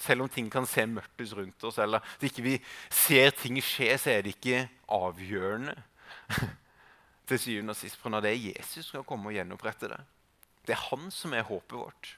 Selv 0.00 0.24
om 0.24 0.30
ting 0.32 0.48
kan 0.52 0.66
se 0.68 0.86
mørkt 0.88 1.20
ut 1.20 1.34
rundt 1.36 1.64
oss, 1.68 1.78
eller 1.82 2.00
at 2.00 2.24
ikke 2.24 2.44
vi 2.46 2.54
ser 2.88 3.34
ting 3.36 3.58
skje, 3.60 3.90
så 4.00 4.14
er 4.14 4.24
det 4.24 4.36
ikke 4.36 4.62
avgjørende 4.88 5.74
til 7.28 7.42
syvende 7.42 7.74
og 7.74 7.80
sist. 7.80 7.98
For 8.00 8.12
når 8.12 8.24
det 8.24 8.32
er 8.32 8.46
Jesus 8.46 8.86
som 8.86 8.94
skal 8.94 9.08
komme 9.10 9.28
og 9.28 9.36
gjenopprette 9.36 9.92
det. 9.92 10.00
Det 10.66 10.76
er 10.76 10.86
han 10.88 11.10
som 11.12 11.34
er 11.36 11.44
håpet 11.48 11.76
vårt. 11.76 12.14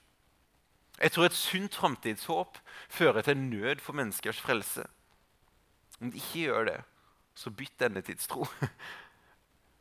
Jeg 1.02 1.12
tror 1.12 1.26
et 1.26 1.34
sunt 1.34 1.74
framtidshåp 1.74 2.58
fører 2.88 3.26
til 3.26 3.38
nød 3.38 3.82
for 3.82 3.96
menneskers 3.98 4.40
frelse. 4.40 4.84
Om 6.00 6.12
de 6.12 6.20
ikke 6.20 6.46
gjør 6.46 6.64
det, 6.68 6.80
så 7.34 7.50
bytt 7.50 7.80
denne 7.80 8.02
tidstro. 8.06 8.46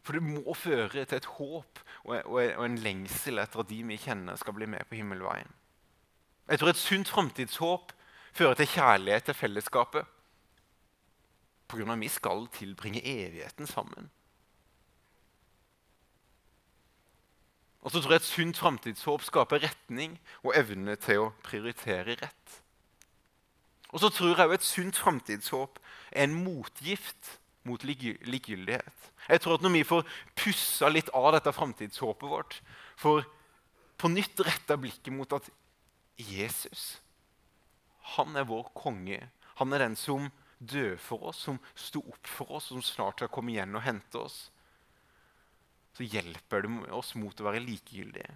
For 0.02 0.18
det 0.18 0.24
må 0.26 0.54
føre 0.58 1.06
til 1.06 1.18
et 1.18 1.30
håp 1.38 1.82
og 2.10 2.40
en 2.66 2.78
lengsel 2.82 3.42
etter 3.42 3.62
at 3.62 3.70
de 3.70 3.82
vi 3.86 4.00
kjenner, 4.02 4.40
skal 4.40 4.56
bli 4.58 4.66
med 4.70 4.88
på 4.90 4.98
himmelveien. 4.98 5.52
Jeg 6.50 6.60
tror 6.60 6.74
et 6.74 6.82
sunt 6.82 7.10
framtidshåp 7.10 7.94
fører 8.34 8.58
til 8.58 8.72
kjærlighet 8.74 9.30
til 9.30 9.38
fellesskapet. 9.38 10.08
Av 11.72 11.92
at 11.94 12.02
vi 12.02 12.10
skal 12.12 12.50
tilbringe 12.52 13.00
evigheten 13.06 13.68
sammen. 13.68 14.10
Og 17.82 17.92
så 17.92 18.02
tror 18.02 18.12
jeg 18.12 18.22
et 18.22 18.28
sunt 18.28 18.58
framtidshåp 18.58 19.24
skaper 19.26 19.64
retning 19.64 20.18
og 20.44 20.54
evne 20.58 20.98
til 21.02 21.24
å 21.24 21.32
prioritere 21.46 22.18
rett. 22.20 22.58
Og 23.92 24.04
så 24.04 24.10
tror 24.10 24.36
jeg 24.36 24.50
også 24.50 24.60
et 24.60 24.68
sunt 24.68 25.00
framtidshåp 25.00 25.80
er 26.12 26.28
en 26.28 26.36
motgift 26.44 27.38
mot 27.68 27.84
likegyldighet. 27.86 29.12
Jeg 29.28 29.42
tror 29.42 29.60
at 29.60 29.62
Når 29.62 29.74
vi 29.76 29.84
får 29.84 30.08
pussa 30.36 30.90
litt 30.90 31.10
av 31.14 31.32
dette 31.36 31.54
framtidshåpet 31.54 32.30
vårt, 32.30 32.62
får 32.98 33.24
på 34.02 34.10
nytt 34.10 34.40
retta 34.42 34.78
blikket 34.78 35.14
mot 35.14 35.34
at 35.34 35.50
Jesus 36.18 37.02
han 38.16 38.36
er 38.36 38.48
vår 38.50 38.72
konge. 38.78 39.20
Han 39.62 39.74
er 39.74 39.86
den 39.86 39.98
som 40.00 40.30
døde 40.60 40.98
for 41.02 41.32
oss, 41.32 41.42
som 41.46 41.60
sto 41.78 42.02
opp 42.12 42.28
for 42.28 42.58
oss, 42.58 42.70
som 42.72 42.84
snart 42.86 43.22
skal 43.22 43.32
komme 43.34 43.54
igjen 43.54 43.76
og 43.78 43.86
hente 43.86 44.22
oss. 44.22 44.40
Så 45.98 46.08
hjelper 46.08 46.66
det 46.66 46.72
oss 46.96 47.14
mot 47.20 47.40
å 47.40 47.48
være 47.48 47.64
likegyldige. 47.64 48.32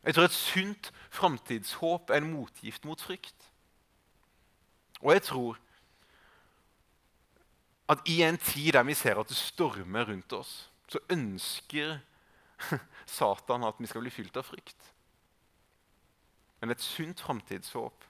Jeg 0.00 0.16
tror 0.16 0.26
et 0.26 0.36
sunt 0.36 0.90
framtidshåp 1.12 2.10
er 2.10 2.22
en 2.22 2.32
motgift 2.32 2.86
mot 2.88 3.00
frykt. 3.00 3.36
Og 5.00 5.12
jeg 5.12 5.26
tror 5.28 5.60
at 7.90 8.06
i 8.08 8.20
en 8.22 8.38
tid 8.38 8.72
der 8.76 8.86
vi 8.86 8.94
ser 8.94 9.18
at 9.18 9.28
det 9.28 9.38
stormer 9.38 10.06
rundt 10.08 10.32
oss, 10.36 10.70
så 10.90 11.00
ønsker 11.10 11.98
Satan 13.06 13.66
at 13.66 13.78
vi 13.80 13.88
skal 13.90 14.04
bli 14.04 14.12
fylt 14.14 14.36
av 14.38 14.46
frykt. 14.46 14.92
Men 16.60 16.74
et 16.74 16.84
sunt 16.84 17.22
framtidshåp 17.24 18.06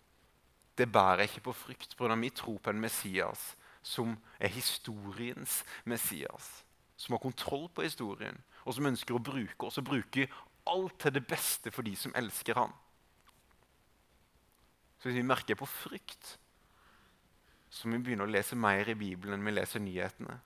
det 0.80 0.88
bærer 0.88 1.26
ikke 1.26 1.44
på 1.44 1.52
frykt 1.52 1.96
pga. 1.96 2.14
vi 2.16 2.30
tror 2.30 2.58
på 2.58 2.70
en 2.70 2.80
Messias 2.80 3.54
som 3.82 4.16
er 4.38 4.48
historiens 4.48 5.64
Messias. 5.84 6.64
Som 6.96 7.14
har 7.14 7.22
kontroll 7.22 7.68
på 7.68 7.82
historien, 7.82 8.36
og 8.64 8.74
som 8.74 8.86
ønsker 8.86 9.16
å 9.16 9.22
bruke 9.24 9.66
oss 9.66 9.78
og 9.80 9.88
bruke 9.88 10.28
alt 10.68 10.98
til 11.00 11.14
det 11.14 11.26
beste 11.26 11.72
for 11.72 11.82
de 11.82 11.94
som 11.96 12.12
elsker 12.16 12.54
ham. 12.54 12.72
Så 15.00 15.08
hvis 15.08 15.16
vi 15.16 15.24
merker 15.24 15.56
på 15.56 15.68
frykt, 15.68 16.36
så 17.70 17.88
må 17.88 17.98
vi 17.98 18.10
begynne 18.10 18.26
å 18.26 18.30
lese 18.30 18.58
mer 18.58 18.88
i 18.90 18.98
Bibelen 18.98 19.36
enn 19.36 19.46
vi 19.46 19.54
leser 19.54 19.82
nyhetene. 19.82 20.36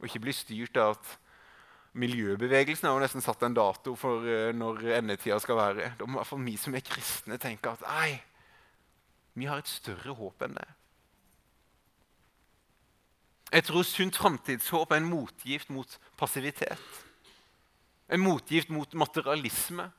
Og 0.00 0.08
ikke 0.08 0.24
bli 0.26 0.34
styrt 0.36 0.76
av 0.82 0.96
at 0.96 1.14
miljøbevegelsen 2.02 2.88
har 2.88 2.96
jo 2.96 3.02
nesten 3.04 3.24
satt 3.24 3.44
en 3.46 3.56
dato 3.56 3.94
for 3.98 4.26
uh, 4.26 4.50
når 4.56 4.98
endetida 4.98 5.38
skal 5.40 5.58
være. 5.58 5.92
Da 5.98 6.08
må 6.08 6.18
i 6.18 6.20
hvert 6.20 6.30
fall 6.32 6.44
vi 6.44 6.56
som 6.60 6.76
er 6.76 6.84
kristne, 6.84 7.40
tenke 7.40 7.72
at 7.72 7.84
nei, 7.86 8.16
vi 9.38 9.48
har 9.48 9.62
et 9.62 9.70
større 9.70 10.16
håp 10.18 10.44
enn 10.44 10.56
det. 10.58 10.68
Jeg 13.52 13.66
tror 13.68 13.84
sunt 13.84 14.16
framtidshåp 14.16 14.92
er 14.92 15.02
en 15.02 15.10
motgift 15.12 15.72
mot 15.72 15.98
passivitet. 16.16 17.00
En 18.08 18.20
motgift 18.20 18.72
mot 18.72 18.94
materialisme. 18.96 19.90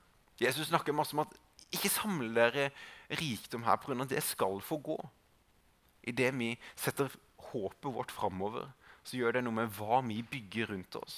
Jesus 0.41 0.72
snakker 0.72 0.93
masse 0.93 1.13
om 1.13 1.22
at 1.22 1.34
ikke 1.74 1.89
samle 1.89 2.34
dere 2.34 2.72
rikdom 3.13 3.65
her 3.65 3.78
pga. 3.82 4.06
det 4.10 4.24
skal 4.26 4.62
få 4.62 4.78
gå. 4.78 4.98
Idet 6.04 6.34
vi 6.36 6.54
setter 6.76 7.12
håpet 7.52 7.94
vårt 7.96 8.12
framover, 8.12 8.70
så 9.04 9.18
gjør 9.20 9.38
det 9.38 9.44
noe 9.46 9.58
med 9.63 9.72
hva 9.78 10.02
vi 10.06 10.22
bygger 10.24 10.72
rundt 10.74 10.96
oss. 11.00 11.18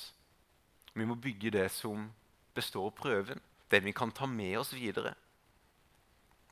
Vi 0.93 1.05
må 1.05 1.17
bygge 1.19 1.53
det 1.53 1.67
som 1.73 2.09
består 2.55 2.91
prøven, 2.95 3.41
det 3.69 3.81
vi 3.83 3.93
kan 3.95 4.13
ta 4.15 4.27
med 4.29 4.57
oss 4.61 4.73
videre. 4.73 5.15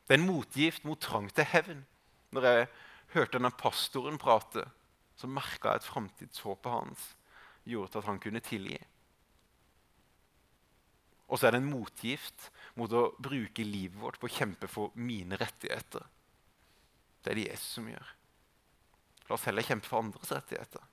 Det 0.04 0.18
er 0.18 0.20
en 0.20 0.28
motgift 0.28 0.84
mot 0.86 1.00
trang 1.00 1.30
til 1.32 1.48
hevn. 1.48 1.84
Når 2.34 2.48
jeg 2.50 2.66
hørte 3.14 3.38
denne 3.38 3.54
pastoren 3.56 4.18
prate, 4.20 4.66
så 5.16 5.30
merka 5.30 5.72
jeg 5.72 5.84
at 5.84 5.88
framtidshåpet 5.88 6.74
hans 6.74 7.06
gjorde 7.70 8.02
at 8.02 8.10
han 8.10 8.20
kunne 8.20 8.42
tilgi. 8.44 8.80
Og 11.30 11.40
så 11.40 11.48
er 11.48 11.56
det 11.56 11.64
en 11.64 11.72
motgift 11.72 12.50
mot 12.78 12.92
å 12.94 13.14
bruke 13.22 13.64
livet 13.66 13.96
vårt 14.02 14.20
på 14.22 14.28
å 14.28 14.34
kjempe 14.34 14.68
for 14.70 14.92
mine 15.00 15.40
rettigheter. 15.40 16.04
Det 17.24 17.32
er 17.32 17.40
det 17.40 17.48
Jesus 17.48 17.80
som 17.80 17.88
gjør. 17.88 18.12
La 19.30 19.38
oss 19.38 19.46
heller 19.48 19.66
kjempe 19.66 19.88
for 19.88 20.04
andres 20.04 20.32
rettigheter. 20.32 20.84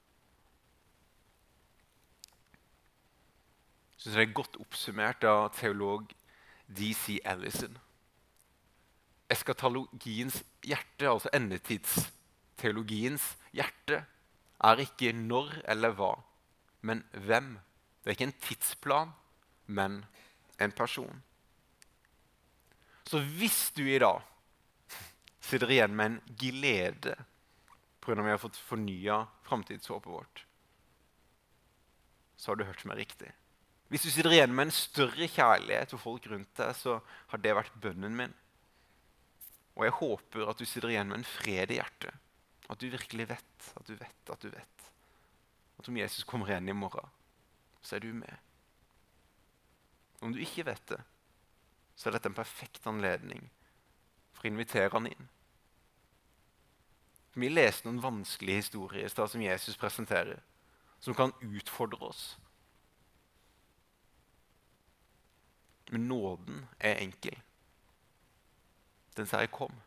Jeg 4.01 4.03
synes 4.05 4.17
Det 4.17 4.23
er 4.23 4.39
godt 4.39 4.57
oppsummert 4.57 5.25
av 5.29 5.51
teolog 5.53 6.13
D.C. 6.67 7.19
Ellison. 7.25 7.77
Eskatologiens 9.31 10.41
hjerte, 10.65 11.11
altså 11.11 11.29
endetidsteologiens 11.37 13.27
hjerte, 13.53 14.05
er 14.61 14.83
ikke 14.85 15.13
når 15.17 15.53
eller 15.69 15.93
hva, 15.97 16.15
men 16.81 17.05
hvem. 17.13 17.59
Det 18.01 18.09
er 18.09 18.17
ikke 18.17 18.29
en 18.31 18.41
tidsplan, 18.41 19.13
men 19.67 20.01
en 20.61 20.73
person. 20.73 21.23
Så 23.05 23.21
hvis 23.37 23.71
du 23.77 23.83
i 23.85 23.99
dag 24.01 24.23
sitter 25.41 25.73
igjen 25.75 25.97
med 25.97 26.07
en 26.07 26.37
glede 26.39 27.17
pga. 28.01 28.23
vi 28.23 28.31
har 28.31 28.41
fått 28.41 28.57
fornya 28.57 29.27
framtidshåpet 29.49 30.13
vårt, 30.13 30.47
så 32.37 32.51
har 32.51 32.57
du 32.57 32.65
hørt 32.65 32.85
meg 32.89 33.03
riktig. 33.03 33.33
Hvis 33.91 34.07
du 34.07 34.11
sitter 34.11 34.33
igjen 34.33 34.55
med 34.55 34.69
en 34.69 34.75
større 34.75 35.27
kjærlighet 35.29 35.91
for 35.93 36.01
folk 36.01 36.27
rundt 36.31 36.53
deg, 36.57 36.73
så 36.79 37.01
har 37.33 37.43
det 37.43 37.57
vært 37.59 37.81
bønnen 37.83 38.15
min. 38.17 38.37
Og 39.75 39.85
jeg 39.87 39.97
håper 39.99 40.51
at 40.51 40.61
du 40.61 40.65
sitter 40.65 40.93
igjen 40.93 41.11
med 41.11 41.21
en 41.21 41.27
fred 41.27 41.73
i 41.75 41.81
hjertet. 41.81 42.15
At 42.71 42.79
du 42.79 42.87
virkelig 42.93 43.27
vet, 43.33 43.73
at 43.77 43.87
du 43.89 43.97
vet, 43.99 44.31
at 44.31 44.45
du 44.45 44.49
vet 44.53 44.91
at 45.81 45.89
om 45.89 45.97
Jesus 45.97 46.25
kommer 46.29 46.51
igjen 46.51 46.69
i 46.69 46.77
morgen, 46.77 47.09
så 47.81 47.97
er 47.97 48.05
du 48.05 48.13
med. 48.13 48.37
Om 50.21 50.35
du 50.35 50.41
ikke 50.45 50.67
vet 50.69 50.83
det, 50.93 51.01
så 51.97 52.09
er 52.09 52.19
dette 52.19 52.29
en 52.29 52.37
perfekt 52.37 52.85
anledning 52.89 53.47
for 54.37 54.45
å 54.45 54.51
invitere 54.53 54.93
han 54.93 55.09
inn. 55.09 55.31
Vi 57.35 57.49
leser 57.49 57.87
noen 57.87 58.03
vanskelige 58.03 58.63
historier 58.63 59.09
som 59.09 59.43
Jesus 59.43 59.77
presenterer, 59.79 60.41
som 61.01 61.15
kan 61.15 61.33
utfordre 61.41 62.11
oss. 62.11 62.39
Men 65.91 66.09
nåden 66.09 66.67
er 66.81 67.03
enkel. 67.03 67.43
Den 69.17 69.27
sier 69.27 69.47
'kom'. 69.47 69.81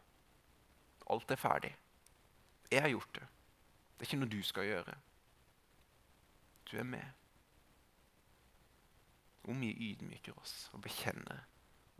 Alt 1.10 1.32
er 1.32 1.36
ferdig. 1.36 1.76
Jeg 2.72 2.82
har 2.82 2.90
gjort 2.90 3.16
det. 3.16 3.28
Det 4.00 4.02
er 4.02 4.14
ikke 4.14 4.20
noe 4.20 4.30
du 4.30 4.44
skal 4.44 4.64
gjøre. 4.64 4.96
Du 6.72 6.78
er 6.78 6.84
med. 6.84 7.06
Hvor 9.42 9.54
mye 9.54 9.76
ydmyker 9.76 10.40
oss 10.40 10.70
og 10.74 10.82
bekjenner 10.82 11.44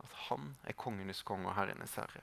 at 0.00 0.12
han 0.28 0.56
er 0.64 0.72
kongenes 0.72 1.22
konge 1.22 1.48
og 1.48 1.54
herrenes 1.54 1.94
herre. 1.94 2.22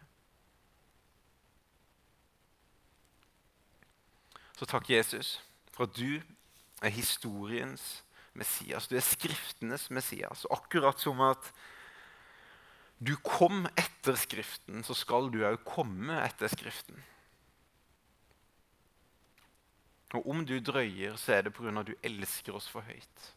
Så 4.61 4.67
takk, 4.69 4.91
Jesus, 4.93 5.39
for 5.73 5.87
at 5.87 5.95
du 5.97 6.19
er 6.85 6.91
historiens 6.93 7.81
Messias. 8.37 8.85
Du 8.85 8.93
er 8.93 9.01
Skriftenes 9.01 9.87
Messias. 9.89 10.43
Og 10.45 10.59
akkurat 10.59 11.01
som 11.01 11.17
at 11.25 11.47
du 13.01 13.15
kom 13.25 13.65
etter 13.73 14.13
Skriften, 14.21 14.83
så 14.85 14.93
skal 14.93 15.31
du 15.33 15.39
òg 15.47 15.63
komme 15.65 16.19
etter 16.21 16.51
Skriften. 16.53 17.01
Og 20.13 20.29
om 20.29 20.45
du 20.45 20.59
drøyer, 20.61 21.17
så 21.17 21.39
er 21.39 21.47
det 21.47 21.55
pga. 21.57 21.73
at 21.79 21.89
du 21.89 21.95
elsker 22.03 22.53
oss 22.53 22.69
for 22.69 22.85
høyt. 22.85 23.27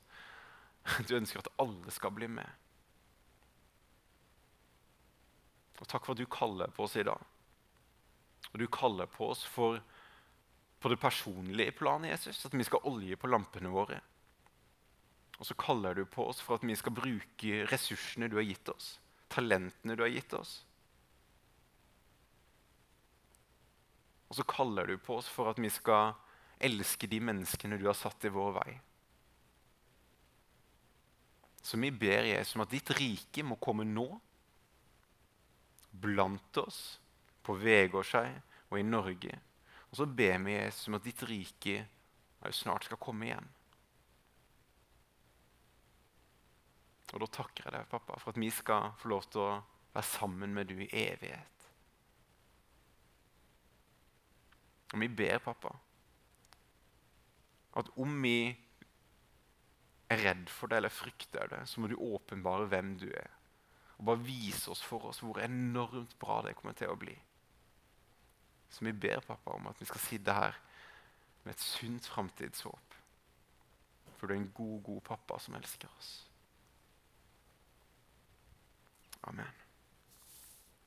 Du 1.08 1.16
ønsker 1.16 1.40
at 1.40 1.48
alle 1.56 1.88
skal 1.88 2.12
bli 2.12 2.28
med. 2.28 2.50
Og 5.80 5.88
takk 5.88 6.04
for 6.04 6.12
at 6.12 6.20
du 6.20 6.28
kaller 6.28 6.68
på 6.68 6.84
oss 6.84 7.00
i 7.00 7.08
dag. 7.08 7.24
Og 8.52 8.60
du 8.60 8.68
kaller 8.68 9.08
på 9.08 9.32
oss 9.32 9.48
for 9.48 9.80
på 10.84 10.92
det 10.92 11.00
personlige 11.00 11.72
planet, 11.78 12.12
Jesus, 12.12 12.44
at 12.44 12.54
vi 12.54 12.66
skal 12.68 12.84
olje 12.90 13.16
på 13.16 13.30
lampene 13.32 13.72
våre. 13.72 14.02
Og 15.40 15.48
så 15.48 15.56
kaller 15.58 15.96
du 15.96 16.04
på 16.04 16.28
oss 16.28 16.42
for 16.44 16.60
at 16.60 16.66
vi 16.66 16.76
skal 16.76 16.94
bruke 16.94 17.64
ressursene 17.72 18.28
du 18.28 18.36
har 18.36 18.46
gitt 18.46 18.68
oss 18.70 18.98
talentene 19.34 19.96
du 19.96 20.02
har 20.02 20.12
gitt 20.12 20.32
oss. 20.36 20.62
Og 24.28 24.38
så 24.38 24.46
kaller 24.48 24.88
du 24.88 24.98
på 24.98 25.18
oss 25.20 25.28
for 25.30 25.50
at 25.50 25.60
vi 25.62 25.70
skal 25.72 26.14
elske 26.64 27.08
de 27.10 27.20
menneskene 27.22 27.78
du 27.78 27.86
har 27.88 27.98
satt 27.98 28.26
i 28.26 28.32
vår 28.34 28.54
vei. 28.58 28.70
Så 31.64 31.78
vi 31.80 31.90
ber 31.90 32.26
Jesus 32.28 32.54
om 32.56 32.64
at 32.64 32.72
ditt 32.72 32.90
rike 32.98 33.44
må 33.46 33.56
komme 33.62 33.86
nå, 33.88 34.08
blant 35.90 36.58
oss, 36.60 36.98
på 37.44 37.54
Vegårshei 37.60 38.28
og 38.70 38.78
i 38.80 38.84
Norge. 38.86 39.36
Og 39.94 40.00
så 40.00 40.08
ber 40.10 40.40
vi 40.42 40.56
Jesus 40.56 40.88
om 40.90 40.96
at 40.98 41.04
ditt 41.06 41.20
rike 41.30 41.84
snart 42.50 42.88
skal 42.88 42.98
komme 42.98 43.28
igjen. 43.28 43.46
Og 47.14 47.22
da 47.22 47.28
takker 47.30 47.68
jeg 47.68 47.76
deg, 47.76 47.86
pappa, 47.92 48.16
for 48.18 48.34
at 48.34 48.40
vi 48.42 48.48
skal 48.50 48.88
få 48.98 49.12
lov 49.12 49.28
til 49.30 49.44
å 49.44 49.52
være 49.94 50.08
sammen 50.08 50.50
med 50.56 50.66
du 50.66 50.80
i 50.82 50.88
evighet. 50.90 51.68
Og 54.90 54.98
vi 55.04 55.08
ber, 55.22 55.38
pappa, 55.46 55.70
at 57.78 57.92
om 58.02 58.18
vi 58.26 58.50
er 60.10 60.24
redd 60.26 60.50
for 60.50 60.74
det 60.74 60.82
eller 60.82 60.94
frykter 60.94 61.54
det, 61.54 61.62
så 61.70 61.78
må 61.78 61.92
du 61.92 61.94
åpenbare 61.94 62.66
hvem 62.74 62.96
du 62.98 63.06
er. 63.14 63.30
Og 64.00 64.10
bare 64.10 64.26
vise 64.26 64.74
oss 64.74 64.82
for 64.82 65.06
oss 65.12 65.22
hvor 65.22 65.38
enormt 65.38 66.18
bra 66.18 66.42
det 66.42 66.58
kommer 66.58 66.74
til 66.82 66.90
å 66.90 66.98
bli. 66.98 67.14
Så 68.74 68.84
vi 68.84 68.92
ber 68.92 69.22
pappa 69.22 69.54
om 69.54 69.68
at 69.70 69.80
vi 69.80 69.86
skal 69.86 70.02
sitte 70.02 70.34
her 70.34 70.56
med 71.44 71.54
et 71.54 71.62
sunt 71.62 72.06
framtidshåp. 72.10 72.96
For 74.16 74.26
du 74.26 74.34
er 74.34 74.40
en 74.40 74.52
god, 74.56 74.80
god 74.82 75.00
pappa 75.06 75.38
som 75.38 75.54
elsker 75.54 75.90
oss. 75.98 76.14
Amen. 79.30 79.63